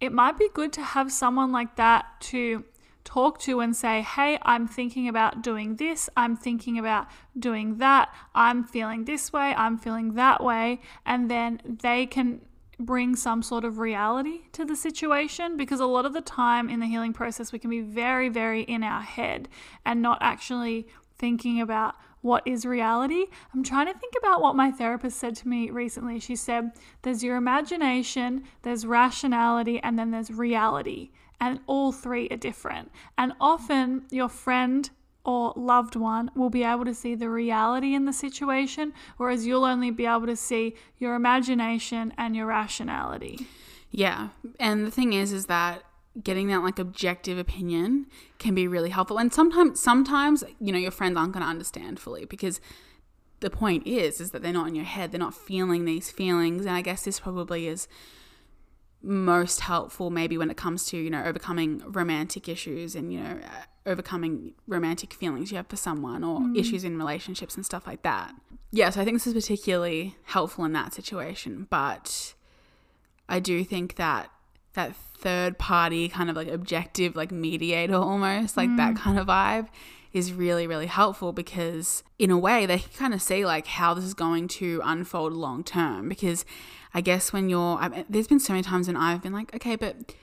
[0.00, 2.64] It might be good to have someone like that to
[3.04, 6.08] talk to and say, Hey, I'm thinking about doing this.
[6.16, 8.14] I'm thinking about doing that.
[8.34, 9.54] I'm feeling this way.
[9.56, 10.80] I'm feeling that way.
[11.04, 12.42] And then they can
[12.78, 16.78] bring some sort of reality to the situation because a lot of the time in
[16.78, 19.48] the healing process, we can be very, very in our head
[19.84, 20.86] and not actually
[21.18, 23.26] thinking about what is reality.
[23.54, 26.18] I'm trying to think about what my therapist said to me recently.
[26.20, 31.10] She said, There's your imagination, there's rationality, and then there's reality.
[31.40, 32.90] And all three are different.
[33.16, 34.90] And often your friend
[35.24, 39.64] or loved one will be able to see the reality in the situation, whereas you'll
[39.64, 43.46] only be able to see your imagination and your rationality.
[43.90, 44.28] Yeah.
[44.58, 45.82] And the thing is, is that
[46.22, 48.06] getting that like objective opinion
[48.38, 49.18] can be really helpful.
[49.18, 52.60] And sometimes, sometimes, you know, your friends aren't going to understand fully because
[53.40, 55.12] the point is, is that they're not in your head.
[55.12, 56.66] They're not feeling these feelings.
[56.66, 57.88] And I guess this probably is
[59.02, 63.38] most helpful maybe when it comes to you know overcoming romantic issues and you know
[63.44, 66.58] uh, overcoming romantic feelings you have for someone or mm.
[66.58, 68.34] issues in relationships and stuff like that
[68.72, 72.34] yes i think this is particularly helpful in that situation but
[73.28, 74.30] i do think that
[74.78, 78.76] that third party kind of like objective like mediator almost like mm.
[78.76, 79.66] that kind of vibe
[80.12, 84.04] is really really helpful because in a way they kind of see like how this
[84.04, 86.44] is going to unfold long term because
[86.94, 89.76] I guess when you're, I, there's been so many times when I've been like, okay,
[89.76, 90.14] but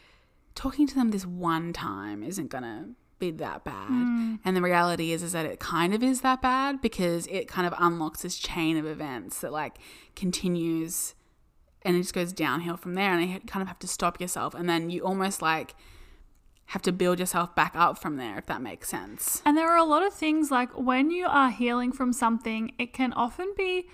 [0.56, 2.90] talking to them this one time isn't gonna
[3.20, 3.90] be that bad.
[3.90, 4.40] Mm.
[4.44, 7.68] And the reality is, is that it kind of is that bad because it kind
[7.68, 9.78] of unlocks this chain of events that like
[10.16, 11.14] continues
[11.86, 13.14] and it just goes downhill from there.
[13.14, 14.54] And you kind of have to stop yourself.
[14.54, 15.76] And then you almost like
[16.68, 19.42] have to build yourself back up from there, if that makes sense.
[19.46, 22.92] And there are a lot of things like when you are healing from something, it
[22.92, 23.88] can often be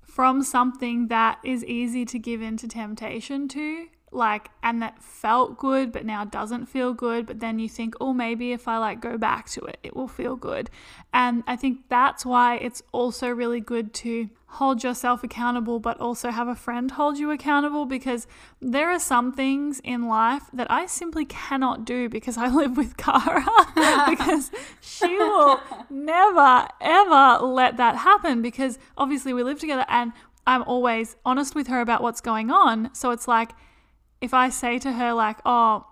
[0.00, 5.92] from something that is easy to give into temptation to like and that felt good
[5.92, 9.18] but now doesn't feel good but then you think oh maybe if i like go
[9.18, 10.70] back to it it will feel good.
[11.12, 16.30] And i think that's why it's also really good to hold yourself accountable but also
[16.30, 18.26] have a friend hold you accountable because
[18.60, 22.96] there are some things in life that i simply cannot do because i live with
[22.96, 23.44] kara
[24.08, 30.12] because she will never ever let that happen because obviously we live together and
[30.46, 32.90] i'm always honest with her about what's going on.
[32.94, 33.52] So it's like
[34.24, 35.86] if I say to her, like, oh,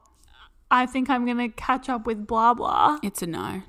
[0.71, 3.63] I think I'm going to catch up with blah, blah, it's a no.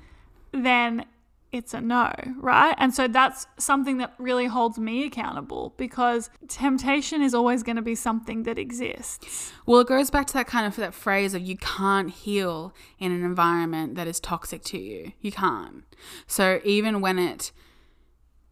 [0.52, 1.04] Then
[1.52, 2.74] it's a no, right?
[2.78, 7.82] And so that's something that really holds me accountable because temptation is always going to
[7.82, 9.52] be something that exists.
[9.66, 13.12] Well, it goes back to that kind of that phrase of you can't heal in
[13.12, 15.12] an environment that is toxic to you.
[15.20, 15.84] You can't.
[16.26, 17.52] So even when it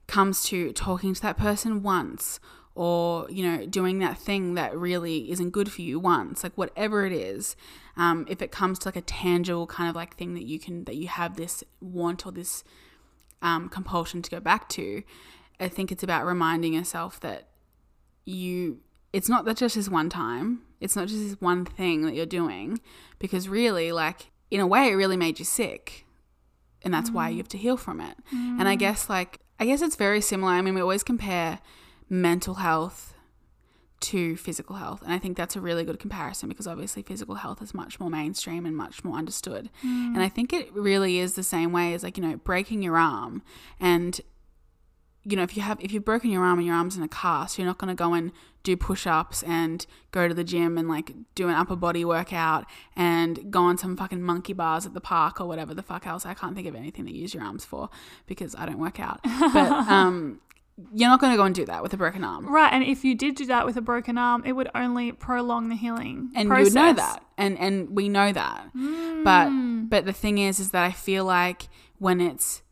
[0.06, 2.38] comes to talking to that person once
[2.74, 7.04] or you know doing that thing that really isn't good for you once like whatever
[7.04, 7.56] it is
[7.96, 10.84] um, if it comes to like a tangible kind of like thing that you can
[10.84, 12.64] that you have this want or this
[13.42, 15.02] um, compulsion to go back to
[15.60, 17.48] i think it's about reminding yourself that
[18.24, 18.78] you
[19.12, 22.24] it's not that just this one time it's not just this one thing that you're
[22.24, 22.80] doing
[23.18, 26.06] because really like in a way it really made you sick
[26.82, 27.14] and that's mm.
[27.14, 28.58] why you have to heal from it mm.
[28.58, 31.58] and i guess like i guess it's very similar i mean we always compare
[32.12, 33.14] mental health
[34.00, 35.00] to physical health.
[35.02, 38.10] And I think that's a really good comparison because obviously physical health is much more
[38.10, 39.70] mainstream and much more understood.
[39.82, 40.14] Mm.
[40.14, 42.98] And I think it really is the same way as like, you know, breaking your
[42.98, 43.42] arm
[43.80, 44.20] and
[45.24, 47.08] you know, if you have if you've broken your arm and your arm's in a
[47.08, 48.32] cast, you're not going to go and
[48.64, 53.48] do push-ups and go to the gym and like do an upper body workout and
[53.48, 56.26] go on some fucking monkey bars at the park or whatever the fuck else.
[56.26, 57.88] I can't think of anything to use your arms for
[58.26, 59.20] because I don't work out.
[59.22, 60.40] But um
[60.94, 62.48] you're not going to go and do that with a broken arm.
[62.48, 65.68] Right, and if you did do that with a broken arm, it would only prolong
[65.68, 66.30] the healing.
[66.34, 66.74] And process.
[66.74, 67.22] you would know that.
[67.36, 68.70] And and we know that.
[68.74, 69.24] Mm.
[69.24, 72.62] But but the thing is is that I feel like when it's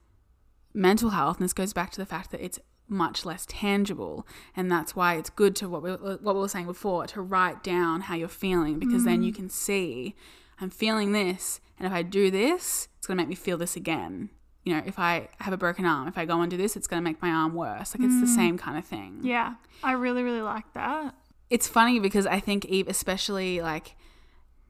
[0.72, 2.58] mental health and this goes back to the fact that it's
[2.88, 6.66] much less tangible and that's why it's good to what we, what we were saying
[6.66, 9.06] before to write down how you're feeling because mm.
[9.06, 9.36] then you mm.
[9.36, 10.14] can see
[10.60, 13.76] I'm feeling this and if I do this it's going to make me feel this
[13.76, 14.30] again
[14.64, 16.86] you know, if I have a broken arm, if I go and do this, it's
[16.86, 17.94] going to make my arm worse.
[17.94, 18.20] Like it's mm.
[18.20, 19.20] the same kind of thing.
[19.22, 19.54] Yeah.
[19.82, 21.14] I really, really like that.
[21.48, 23.96] It's funny because I think, Eve, especially like,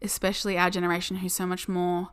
[0.00, 2.11] especially our generation who's so much more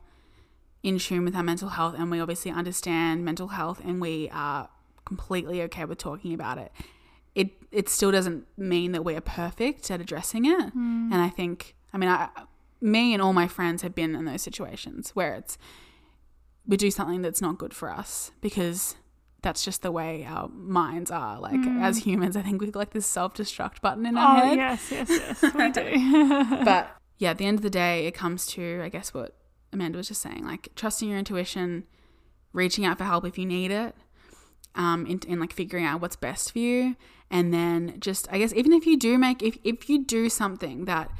[0.82, 4.68] in tune with our mental health and we obviously understand mental health and we are
[5.04, 6.72] completely okay with talking about it,
[7.34, 10.74] it it still doesn't mean that we're perfect at addressing it.
[10.74, 11.12] Mm.
[11.12, 12.28] And I think, I mean, I,
[12.80, 15.58] me and all my friends have been in those situations where it's
[16.68, 18.94] we do something that's not good for us because
[19.42, 21.40] that's just the way our minds are.
[21.40, 21.80] Like Mm.
[21.82, 24.56] as humans, I think we've got like this self destruct button in our Oh, head.
[24.56, 26.64] yes, yes, yes, we do.
[26.64, 29.34] But yeah, at the end of the day, it comes to, I guess, what
[29.72, 31.84] Amanda was just saying, like trusting your intuition,
[32.52, 33.94] reaching out for help if you need it,
[34.74, 36.96] um, and, and like figuring out what's best for you.
[37.30, 40.86] And then just, I guess, even if you do make, if, if you do something
[40.86, 41.10] that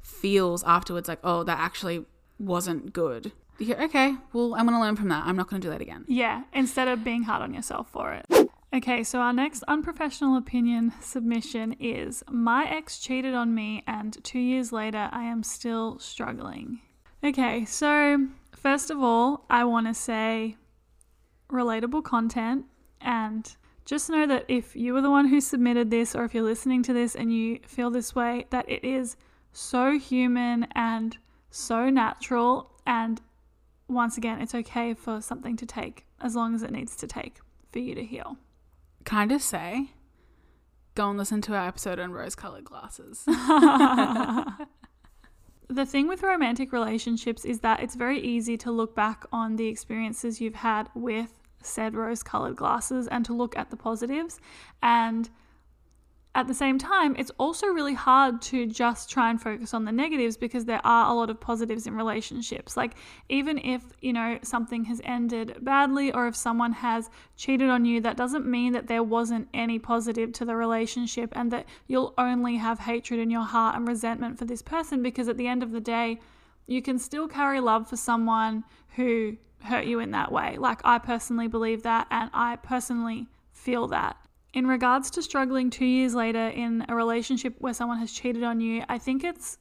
[0.00, 2.04] feels afterwards like, oh, that actually
[2.38, 5.24] wasn't good, okay, well, I'm going to learn from that.
[5.26, 6.04] I'm not going to do that again.
[6.08, 8.50] Yeah, instead of being hard on yourself for it.
[8.74, 14.38] Okay, so our next unprofessional opinion submission is My ex cheated on me, and two
[14.38, 16.80] years later, I am still struggling.
[17.24, 20.56] Okay, so first of all, I want to say
[21.50, 22.66] relatable content,
[23.00, 26.42] and just know that if you were the one who submitted this, or if you're
[26.42, 29.16] listening to this and you feel this way, that it is
[29.52, 31.16] so human and
[31.50, 33.22] so natural, and
[33.88, 37.38] once again, it's okay for something to take as long as it needs to take
[37.70, 38.36] for you to heal.
[39.04, 39.90] Can I just say,
[40.94, 43.24] go and listen to our episode on rose colored glasses.
[45.68, 49.66] The thing with romantic relationships is that it's very easy to look back on the
[49.66, 54.38] experiences you've had with said rose colored glasses and to look at the positives.
[54.80, 55.28] And
[56.36, 59.90] at the same time, it's also really hard to just try and focus on the
[59.90, 62.76] negatives because there are a lot of positives in relationships.
[62.76, 62.92] Like,
[63.30, 68.02] even if, you know, something has ended badly or if someone has cheated on you,
[68.02, 72.56] that doesn't mean that there wasn't any positive to the relationship and that you'll only
[72.56, 75.72] have hatred in your heart and resentment for this person because at the end of
[75.72, 76.20] the day,
[76.66, 78.62] you can still carry love for someone
[78.96, 80.58] who hurt you in that way.
[80.58, 84.18] Like, I personally believe that and I personally feel that.
[84.56, 88.58] In regards to struggling two years later in a relationship where someone has cheated on
[88.58, 89.58] you, I think it's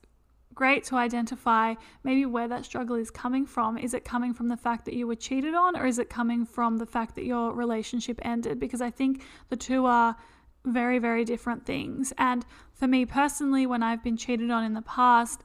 [0.53, 1.73] great to identify
[2.05, 3.77] maybe where that struggle is coming from.
[3.77, 6.45] Is it coming from the fact that you were cheated on, or is it coming
[6.45, 8.57] from the fact that your relationship ended?
[8.57, 10.15] Because I think the two are
[10.63, 12.13] very, very different things.
[12.17, 15.43] And for me personally, when I've been cheated on in the past,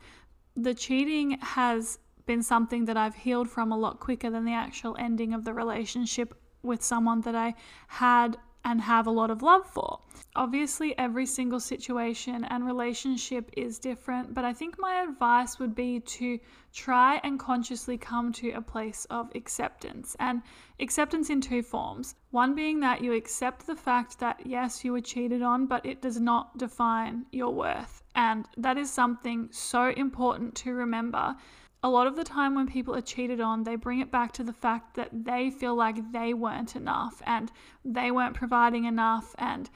[0.54, 4.94] the cheating has been something that I've healed from a lot quicker than the actual
[4.96, 7.54] ending of the relationship with someone that I
[7.88, 10.00] had and have a lot of love for.
[10.36, 16.00] Obviously, every single situation and relationship is different, but I think my advice would be
[16.00, 16.38] to
[16.72, 20.16] try and consciously come to a place of acceptance.
[20.20, 20.42] And
[20.78, 25.00] acceptance in two forms one being that you accept the fact that yes, you were
[25.00, 28.02] cheated on, but it does not define your worth.
[28.14, 31.36] And that is something so important to remember
[31.82, 34.44] a lot of the time when people are cheated on, they bring it back to
[34.44, 37.50] the fact that they feel like they weren't enough and
[37.84, 39.70] they weren't providing enough and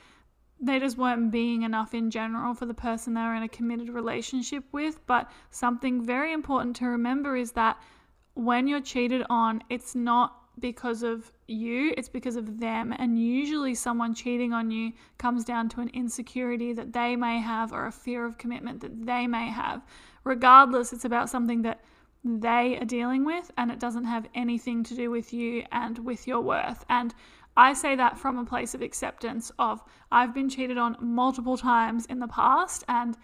[0.61, 3.88] they just weren't being enough in general for the person they were in a committed
[3.88, 5.05] relationship with.
[5.07, 7.79] But something very important to remember is that
[8.35, 12.95] when you're cheated on, it's not because of you, it's because of them.
[12.97, 17.73] And usually, someone cheating on you comes down to an insecurity that they may have
[17.73, 19.83] or a fear of commitment that they may have.
[20.23, 21.83] Regardless, it's about something that
[22.24, 26.26] they are dealing with, and it doesn't have anything to do with you and with
[26.26, 26.84] your worth.
[26.88, 27.14] And
[27.56, 32.06] I say that from a place of acceptance of I've been cheated on multiple times
[32.06, 33.16] in the past and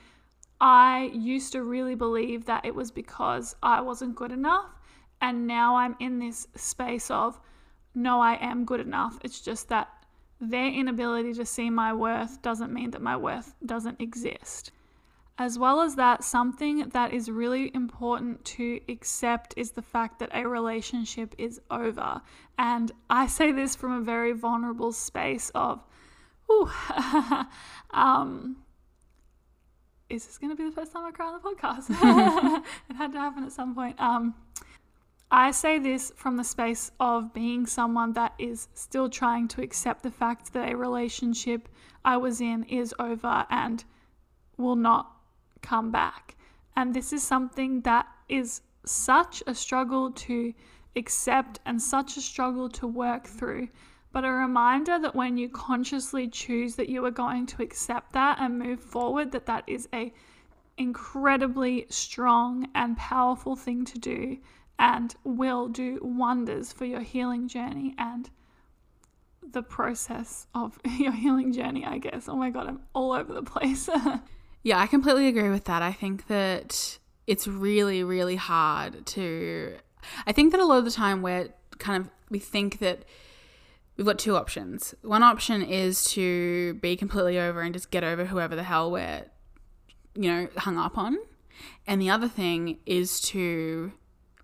[0.60, 4.70] I used to really believe that it was because I wasn't good enough
[5.20, 7.40] and now I'm in this space of
[7.94, 9.18] no I am good enough.
[9.24, 9.88] It's just that
[10.40, 14.70] their inability to see my worth doesn't mean that my worth doesn't exist.
[15.40, 20.28] As well as that, something that is really important to accept is the fact that
[20.34, 22.20] a relationship is over.
[22.58, 25.82] And I say this from a very vulnerable space of,
[26.52, 26.70] ooh,
[27.90, 28.58] um,
[30.10, 32.62] is this going to be the first time I cry on the podcast?
[32.90, 33.98] it had to happen at some point.
[33.98, 34.34] Um,
[35.30, 40.02] I say this from the space of being someone that is still trying to accept
[40.02, 41.66] the fact that a relationship
[42.04, 43.82] I was in is over and
[44.58, 45.16] will not
[45.62, 46.36] come back.
[46.76, 50.54] And this is something that is such a struggle to
[50.96, 53.68] accept and such a struggle to work through.
[54.12, 58.38] But a reminder that when you consciously choose that you are going to accept that
[58.40, 60.12] and move forward, that that is a
[60.76, 64.38] incredibly strong and powerful thing to do
[64.78, 68.30] and will do wonders for your healing journey and
[69.52, 72.28] the process of your healing journey, I guess.
[72.28, 73.88] Oh my god, I'm all over the place.
[74.62, 75.82] Yeah, I completely agree with that.
[75.82, 79.76] I think that it's really, really hard to
[80.26, 81.48] I think that a lot of the time we're
[81.78, 83.04] kind of we think that
[83.96, 84.94] we've got two options.
[85.02, 89.24] One option is to be completely over and just get over whoever the hell we're
[90.14, 91.18] you know hung up on,
[91.86, 93.92] and the other thing is to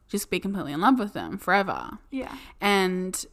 [0.08, 1.98] just be completely in love with them forever.
[2.10, 2.34] Yeah.
[2.60, 3.24] And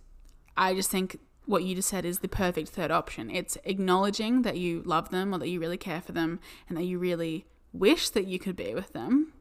[0.58, 3.30] I just think what you just said is the perfect third option.
[3.30, 6.40] It's acknowledging that you love them or that you really care for them
[6.70, 9.34] and that you really wish that you could be with them,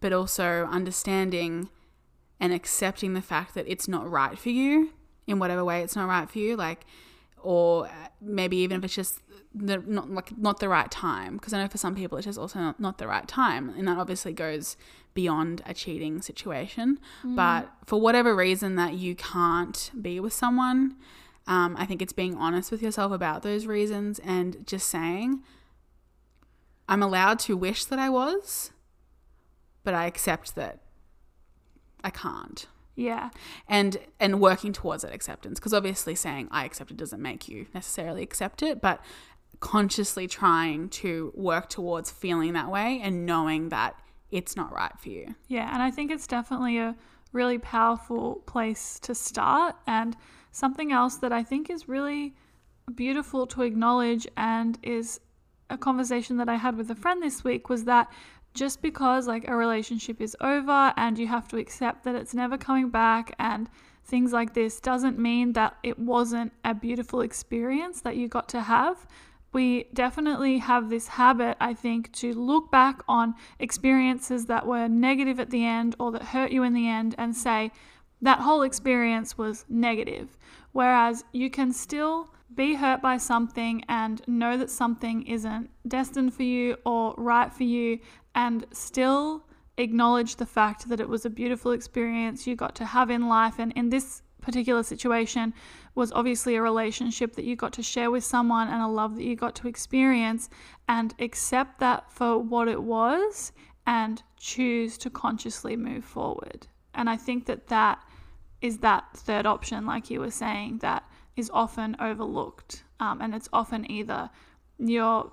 [0.00, 1.68] but also understanding
[2.38, 4.90] and accepting the fact that it's not right for you
[5.26, 6.84] in whatever way it's not right for you like
[7.40, 7.88] or
[8.20, 9.20] maybe even if it's just
[9.54, 12.38] the not like not the right time because I know for some people it's just
[12.38, 14.76] also not, not the right time and that obviously goes
[15.14, 17.36] beyond a cheating situation mm.
[17.36, 20.96] but for whatever reason that you can't be with someone
[21.46, 25.42] um, I think it's being honest with yourself about those reasons and just saying
[26.88, 28.70] I'm allowed to wish that I was
[29.84, 30.80] but I accept that
[32.04, 33.30] I can't Yeah.
[33.68, 37.66] and and working towards that acceptance because obviously saying i accept it doesn't make you
[37.74, 39.00] necessarily accept it but
[39.60, 43.94] consciously trying to work towards feeling that way and knowing that
[44.30, 46.96] it's not right for you Yeah, and I think it's definitely a
[47.32, 49.76] really powerful place to start.
[49.86, 50.16] And
[50.52, 52.34] something else that I think is really
[52.94, 55.20] beautiful to acknowledge and is
[55.70, 58.12] a conversation that I had with a friend this week was that
[58.54, 62.58] just because like a relationship is over and you have to accept that it's never
[62.58, 63.68] coming back and
[64.04, 68.60] things like this doesn't mean that it wasn't a beautiful experience that you got to
[68.60, 69.06] have
[69.52, 75.38] we definitely have this habit, I think, to look back on experiences that were negative
[75.38, 77.70] at the end or that hurt you in the end and say,
[78.22, 80.38] that whole experience was negative.
[80.72, 86.42] Whereas you can still be hurt by something and know that something isn't destined for
[86.42, 87.98] you or right for you
[88.34, 89.44] and still
[89.78, 93.58] acknowledge the fact that it was a beautiful experience you got to have in life.
[93.58, 95.54] And in this particular situation,
[95.94, 99.24] was obviously a relationship that you got to share with someone and a love that
[99.24, 100.48] you got to experience
[100.88, 103.52] and accept that for what it was
[103.86, 106.66] and choose to consciously move forward.
[106.94, 108.02] And I think that that
[108.62, 111.04] is that third option, like you were saying, that
[111.36, 112.84] is often overlooked.
[113.00, 114.30] Um, and it's often either
[114.78, 115.30] you're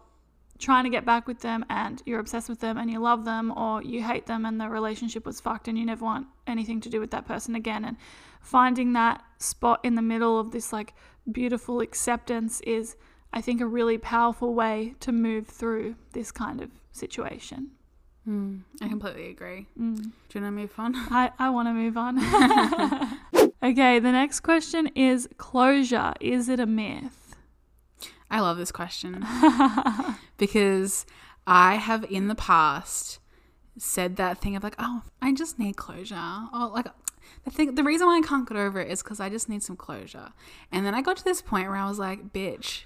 [0.57, 3.51] trying to get back with them and you're obsessed with them and you love them,
[3.57, 6.89] or you hate them and the relationship was fucked and you never want anything to
[6.89, 7.85] do with that person again.
[7.85, 7.97] And
[8.41, 10.93] finding that spot in the middle of this like
[11.31, 12.95] beautiful acceptance is,
[13.31, 17.71] I think, a really powerful way to move through this kind of situation.
[18.27, 19.97] I completely agree Mm.
[20.03, 22.19] do you want to move on I, I want to move on.
[23.63, 26.13] okay, the next question is closure.
[26.21, 27.35] Is it a myth?
[28.31, 29.25] i love this question
[30.37, 31.05] because
[31.47, 33.17] i have in the past
[33.77, 36.15] said that thing of like oh i just need closure
[36.53, 36.85] oh like
[37.45, 39.63] the thing the reason why i can't get over it is because i just need
[39.63, 40.31] some closure
[40.71, 42.83] and then i got to this point where i was like bitch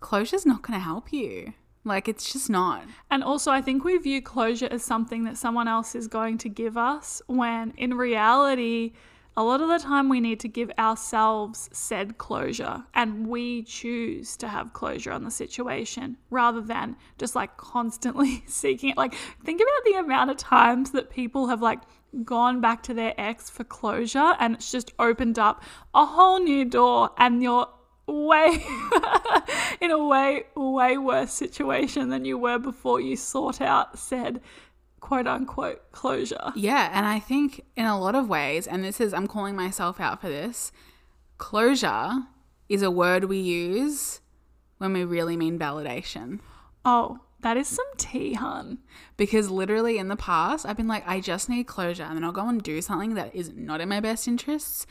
[0.00, 3.96] closure's not going to help you like it's just not And also, I think we
[3.98, 8.92] view closure as something that someone else is going to give us, when in reality,
[9.36, 14.36] a lot of the time we need to give ourselves said closure and we choose
[14.36, 18.96] to have closure on the situation rather than just like constantly seeking it.
[18.96, 19.14] Like,
[19.44, 21.80] think about the amount of times that people have like
[22.24, 25.62] gone back to their ex for closure and it's just opened up
[25.94, 27.68] a whole new door and you're
[28.10, 28.64] way
[29.80, 34.40] in a way way worse situation than you were before you sought out said
[35.00, 36.52] quote unquote closure.
[36.54, 40.00] Yeah, and I think in a lot of ways, and this is, I'm calling myself
[40.00, 40.72] out for this,
[41.38, 42.10] closure
[42.68, 44.20] is a word we use
[44.78, 46.40] when we really mean validation.
[46.84, 48.78] Oh, that is some tea, hun.
[49.16, 52.32] Because literally in the past, I've been like, I just need closure, and then I'll
[52.32, 54.86] go and do something that is not in my best interests.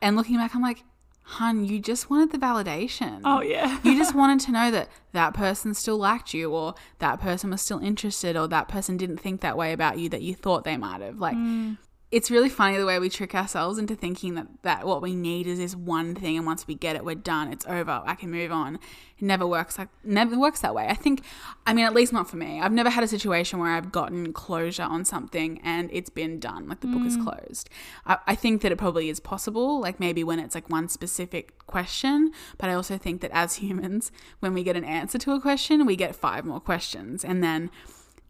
[0.00, 0.84] And looking back, I'm like,
[1.24, 3.20] hun, you just wanted the validation.
[3.24, 3.80] Oh yeah.
[3.82, 7.62] you just wanted to know that that person still liked you or that person was
[7.62, 10.76] still interested or that person didn't think that way about you that you thought they
[10.76, 11.76] might have like mm.
[12.14, 15.48] It's really funny the way we trick ourselves into thinking that that what we need
[15.48, 17.52] is this one thing and once we get it we're done.
[17.52, 18.02] It's over.
[18.06, 18.76] I can move on.
[18.76, 20.86] It never works like never works that way.
[20.86, 21.22] I think
[21.66, 22.60] i mean at least not for me.
[22.60, 26.68] I've never had a situation where i've gotten closure on something and it's been done
[26.68, 27.24] like the book is mm.
[27.24, 27.68] closed.
[28.06, 31.66] I, I think that it probably is possible like maybe when it's like one specific
[31.66, 35.40] question but i also think that as humans when we get an answer to a
[35.40, 37.70] question we get five more questions and then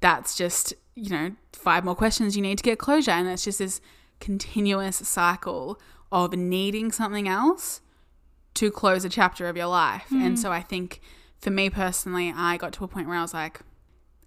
[0.05, 3.59] that's just you know five more questions you need to get closure and it's just
[3.59, 3.81] this
[4.21, 5.81] continuous cycle
[6.13, 7.81] of needing something else
[8.53, 10.39] to close a chapter of your life and mm.
[10.39, 11.01] so i think
[11.41, 13.61] for me personally i got to a point where i was like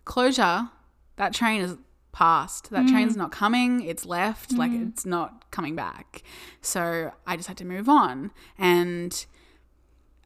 [0.04, 0.70] closure
[1.18, 1.78] that train is
[2.12, 2.72] past.
[2.72, 2.90] That mm.
[2.90, 3.82] train's not coming.
[3.82, 4.52] It's left.
[4.52, 4.90] Like mm.
[4.90, 6.24] it's not coming back.
[6.62, 8.32] So I just had to move on.
[8.58, 9.24] And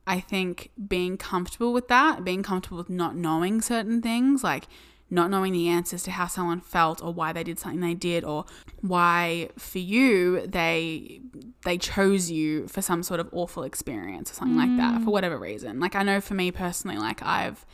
[0.08, 4.68] I think being comfortable with that, being comfortable with not knowing certain things, like
[5.12, 8.24] not knowing the answers to how someone felt or why they did something they did
[8.24, 8.46] or
[8.80, 11.22] why for you they
[11.66, 15.12] they chose you for some sort of awful experience or something like that for mm.
[15.12, 15.80] whatever reason.
[15.80, 17.66] Like I know for me personally, like I've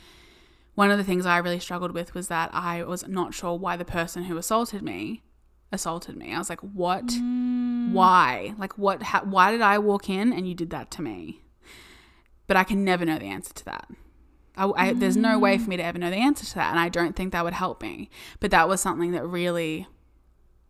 [0.74, 3.76] one of the things I really struggled with was that I was not sure why
[3.76, 5.22] the person who assaulted me
[5.70, 6.34] assaulted me.
[6.34, 7.06] I was like, "What?
[7.06, 7.92] Mm.
[7.92, 8.54] Why?
[8.58, 11.42] Like what ha- why did I walk in and you did that to me?"
[12.48, 13.88] But I can never know the answer to that.
[14.58, 15.68] I, I, There's no way for mm.
[15.68, 17.80] me to ever know the answer to that, and I don't think that would help
[17.82, 18.10] me.
[18.40, 19.86] But that was something that really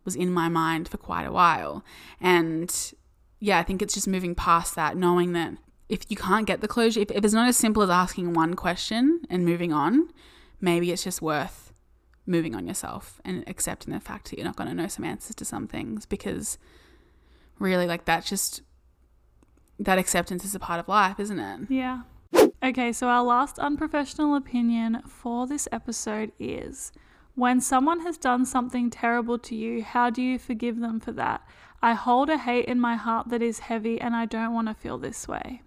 [0.05, 1.83] was in my mind for quite a while.
[2.21, 2.93] And
[3.39, 5.53] yeah, I think it's just moving past that, knowing that
[5.87, 8.53] if you can't get the closure, if, if it's not as simple as asking one
[8.53, 10.09] question and moving on,
[10.61, 11.73] maybe it's just worth
[12.25, 15.35] moving on yourself and accepting the fact that you're not going to know some answers
[15.35, 16.57] to some things because
[17.57, 18.61] really, like, that's just
[19.79, 21.61] that acceptance is a part of life, isn't it?
[21.69, 22.01] Yeah.
[22.61, 26.91] Okay, so our last unprofessional opinion for this episode is
[27.35, 31.47] when someone has done something terrible to you, how do you forgive them for that?
[31.81, 34.73] I hold a hate in my heart that is heavy and I don't want to
[34.73, 35.61] feel this way.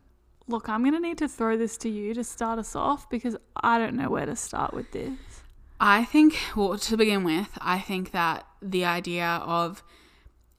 [0.48, 3.36] Look, I'm going to need to throw this to you to start us off because
[3.56, 5.42] I don't know where to start with this.
[5.80, 9.82] I think, well, to begin with, I think that the idea of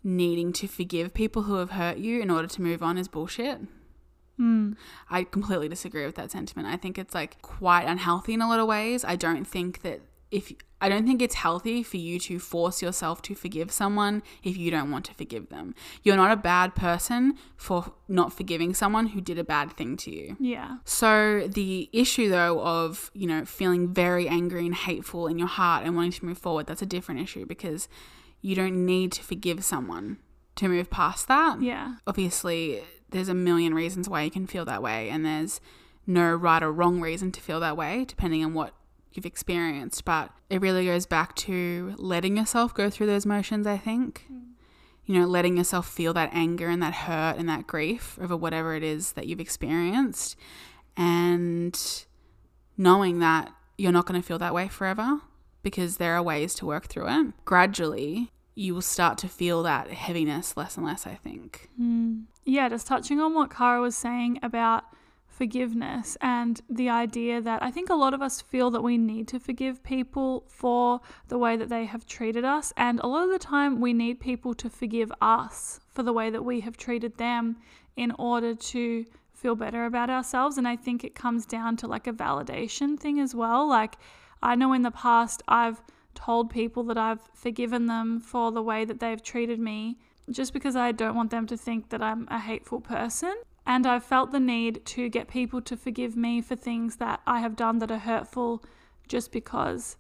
[0.04, 3.60] needing to forgive people who have hurt you in order to move on is bullshit.
[4.38, 4.74] Hmm.
[5.10, 6.68] I completely disagree with that sentiment.
[6.68, 9.06] I think it's like quite unhealthy in a lot of ways.
[9.06, 13.22] I don't think that if I don't think it's healthy for you to force yourself
[13.22, 15.76] to forgive someone if you don't want to forgive them.
[16.02, 20.12] You're not a bad person for not forgiving someone who did a bad thing to
[20.12, 20.36] you.
[20.40, 20.78] Yeah.
[20.84, 25.86] So the issue though of, you know, feeling very angry and hateful in your heart
[25.86, 27.88] and wanting to move forward, that's a different issue because
[28.42, 30.18] you don't need to forgive someone
[30.56, 31.62] to move past that.
[31.62, 31.96] Yeah.
[32.08, 35.62] Obviously, there's a million reasons why you can feel that way and there's
[36.06, 38.74] no right or wrong reason to feel that way depending on what
[39.16, 43.78] you've experienced, but it really goes back to letting yourself go through those motions, I
[43.78, 44.26] think.
[44.32, 44.42] Mm.
[45.06, 48.74] You know, letting yourself feel that anger and that hurt and that grief over whatever
[48.74, 50.38] it is that you've experienced
[50.96, 52.06] and
[52.78, 55.20] knowing that you're not going to feel that way forever
[55.62, 57.34] because there are ways to work through it.
[57.44, 61.70] Gradually, you will start to feel that heaviness less and less, I think.
[61.78, 62.22] Hmm.
[62.46, 64.84] Yeah, just touching on what Kara was saying about
[65.28, 69.28] forgiveness and the idea that I think a lot of us feel that we need
[69.30, 72.72] to forgive people for the way that they have treated us.
[72.78, 76.30] And a lot of the time, we need people to forgive us for the way
[76.30, 77.58] that we have treated them
[77.96, 80.58] in order to feel better about ourselves.
[80.58, 83.68] And I think it comes down to like a validation thing as well.
[83.68, 83.98] Like,
[84.42, 85.82] I know in the past, I've
[86.16, 89.98] told people that I've forgiven them for the way that they've treated me
[90.30, 93.36] just because I don't want them to think that I'm a hateful person.
[93.66, 97.40] And I've felt the need to get people to forgive me for things that I
[97.40, 98.64] have done that are hurtful
[99.08, 99.98] just because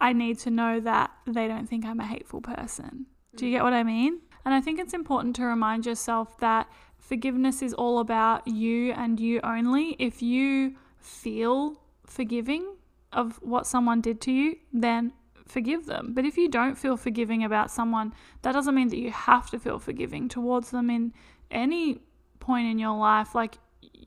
[0.00, 3.06] I need to know that they don't think I'm a hateful person.
[3.36, 4.20] Do you get what I mean?
[4.44, 6.68] And I think it's important to remind yourself that
[6.98, 9.94] forgiveness is all about you and you only.
[9.98, 12.76] If you feel forgiving
[13.12, 15.12] of what someone did to you, then
[15.48, 16.12] forgive them.
[16.14, 19.58] But if you don't feel forgiving about someone, that doesn't mean that you have to
[19.58, 21.12] feel forgiving towards them in
[21.50, 22.00] any
[22.40, 23.34] point in your life.
[23.34, 23.58] Like,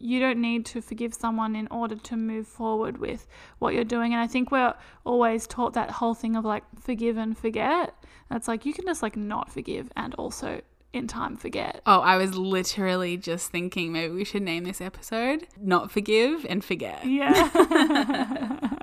[0.02, 3.28] you don't need to forgive someone in order to move forward with
[3.60, 4.14] what you're doing.
[4.14, 4.74] And I think we're
[5.06, 7.94] always taught that whole thing of like forgive and forget.
[8.30, 10.62] And it's like you can just like not forgive and also
[10.94, 11.82] in time forget.
[11.86, 16.64] Oh, I was literally just thinking maybe we should name this episode Not Forgive and
[16.64, 17.06] Forget.
[17.06, 17.50] Yeah.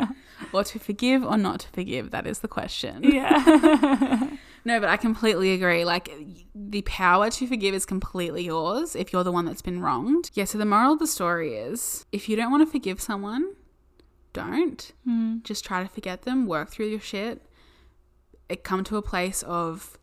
[0.52, 3.02] Or to forgive or not to forgive, that is the question.
[3.04, 4.30] yeah.
[4.64, 5.84] No, but I completely agree.
[5.86, 6.10] Like,
[6.54, 10.30] the power to forgive is completely yours if you're the one that's been wronged.
[10.34, 13.54] Yeah, so the moral of the story is if you don't want to forgive someone,
[14.34, 14.92] don't.
[15.04, 15.38] Hmm.
[15.42, 17.46] Just try to forget them, work through your shit,
[18.48, 19.98] it come to a place of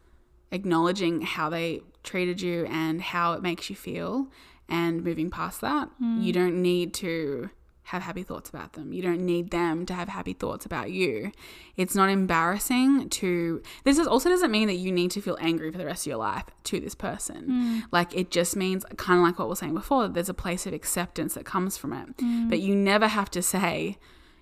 [0.52, 4.28] acknowledging how they treated you and how it makes you feel
[4.68, 5.90] and moving past that.
[6.00, 6.22] Hmm.
[6.22, 7.50] You don't need to
[7.90, 8.92] have happy thoughts about them.
[8.94, 11.32] You don't need them to have happy thoughts about you.
[11.78, 15.72] It's not embarrassing to this is also doesn't mean that you need to feel angry
[15.72, 17.46] for the rest of your life to this person.
[17.48, 17.84] Mm.
[17.92, 20.66] Like it just means kind of like what we are saying before, there's a place
[20.66, 22.18] of acceptance that comes from it.
[22.18, 22.50] Mm.
[22.50, 23.98] But you never have to say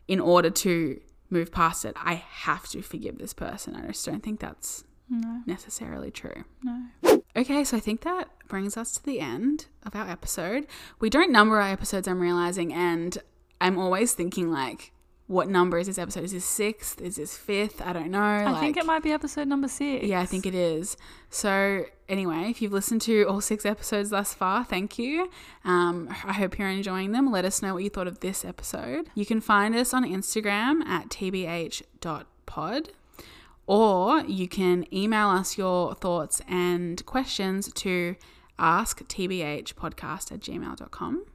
[0.08, 3.76] in order to move past it, I have to forgive this person.
[3.76, 5.41] I just don't think that's No.
[5.46, 6.46] necessarily true.
[6.64, 7.22] No.
[7.36, 10.68] Okay, so I think that brings us to the end of our episode.
[11.00, 13.18] We don't number our episodes, I'm realizing, and
[13.64, 14.91] I'm always thinking like,
[15.28, 16.26] what number is this episode?
[16.26, 16.99] Is this sixth?
[17.01, 17.82] Is this fifth?
[17.82, 18.20] I don't know.
[18.20, 20.05] I think it might be episode number six.
[20.05, 20.97] Yeah, I think it is.
[21.30, 25.30] So, anyway, if you've listened to all six episodes thus far, thank you.
[25.64, 27.32] Um, I hope you're enjoying them.
[27.32, 29.09] Let us know what you thought of this episode.
[29.16, 32.89] You can find us on Instagram at tbh.pod
[33.66, 38.18] or you can email us your thoughts and questions to
[38.59, 41.26] asktbhpodcast at gmail.com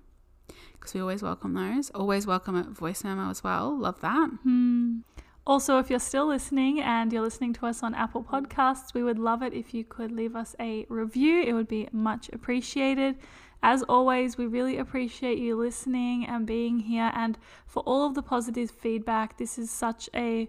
[0.88, 1.90] because we always welcome those.
[1.90, 3.78] Always welcome a voice memo as well.
[3.78, 4.30] Love that.
[4.42, 5.00] Hmm.
[5.46, 9.18] Also, if you're still listening and you're listening to us on Apple Podcasts, we would
[9.18, 11.42] love it if you could leave us a review.
[11.42, 13.16] It would be much appreciated.
[13.62, 17.36] As always, we really appreciate you listening and being here and
[17.66, 19.36] for all of the positive feedback.
[19.36, 20.48] This is such a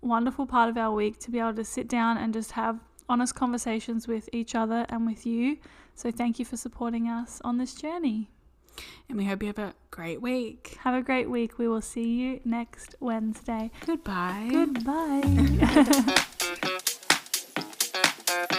[0.00, 2.78] wonderful part of our week to be able to sit down and just have
[3.08, 5.56] honest conversations with each other and with you.
[5.96, 8.30] So, thank you for supporting us on this journey.
[9.08, 10.76] And we hope you have a great week.
[10.80, 11.58] Have a great week.
[11.58, 13.70] We will see you next Wednesday.
[13.84, 14.48] Goodbye.
[14.50, 16.18] Goodbye.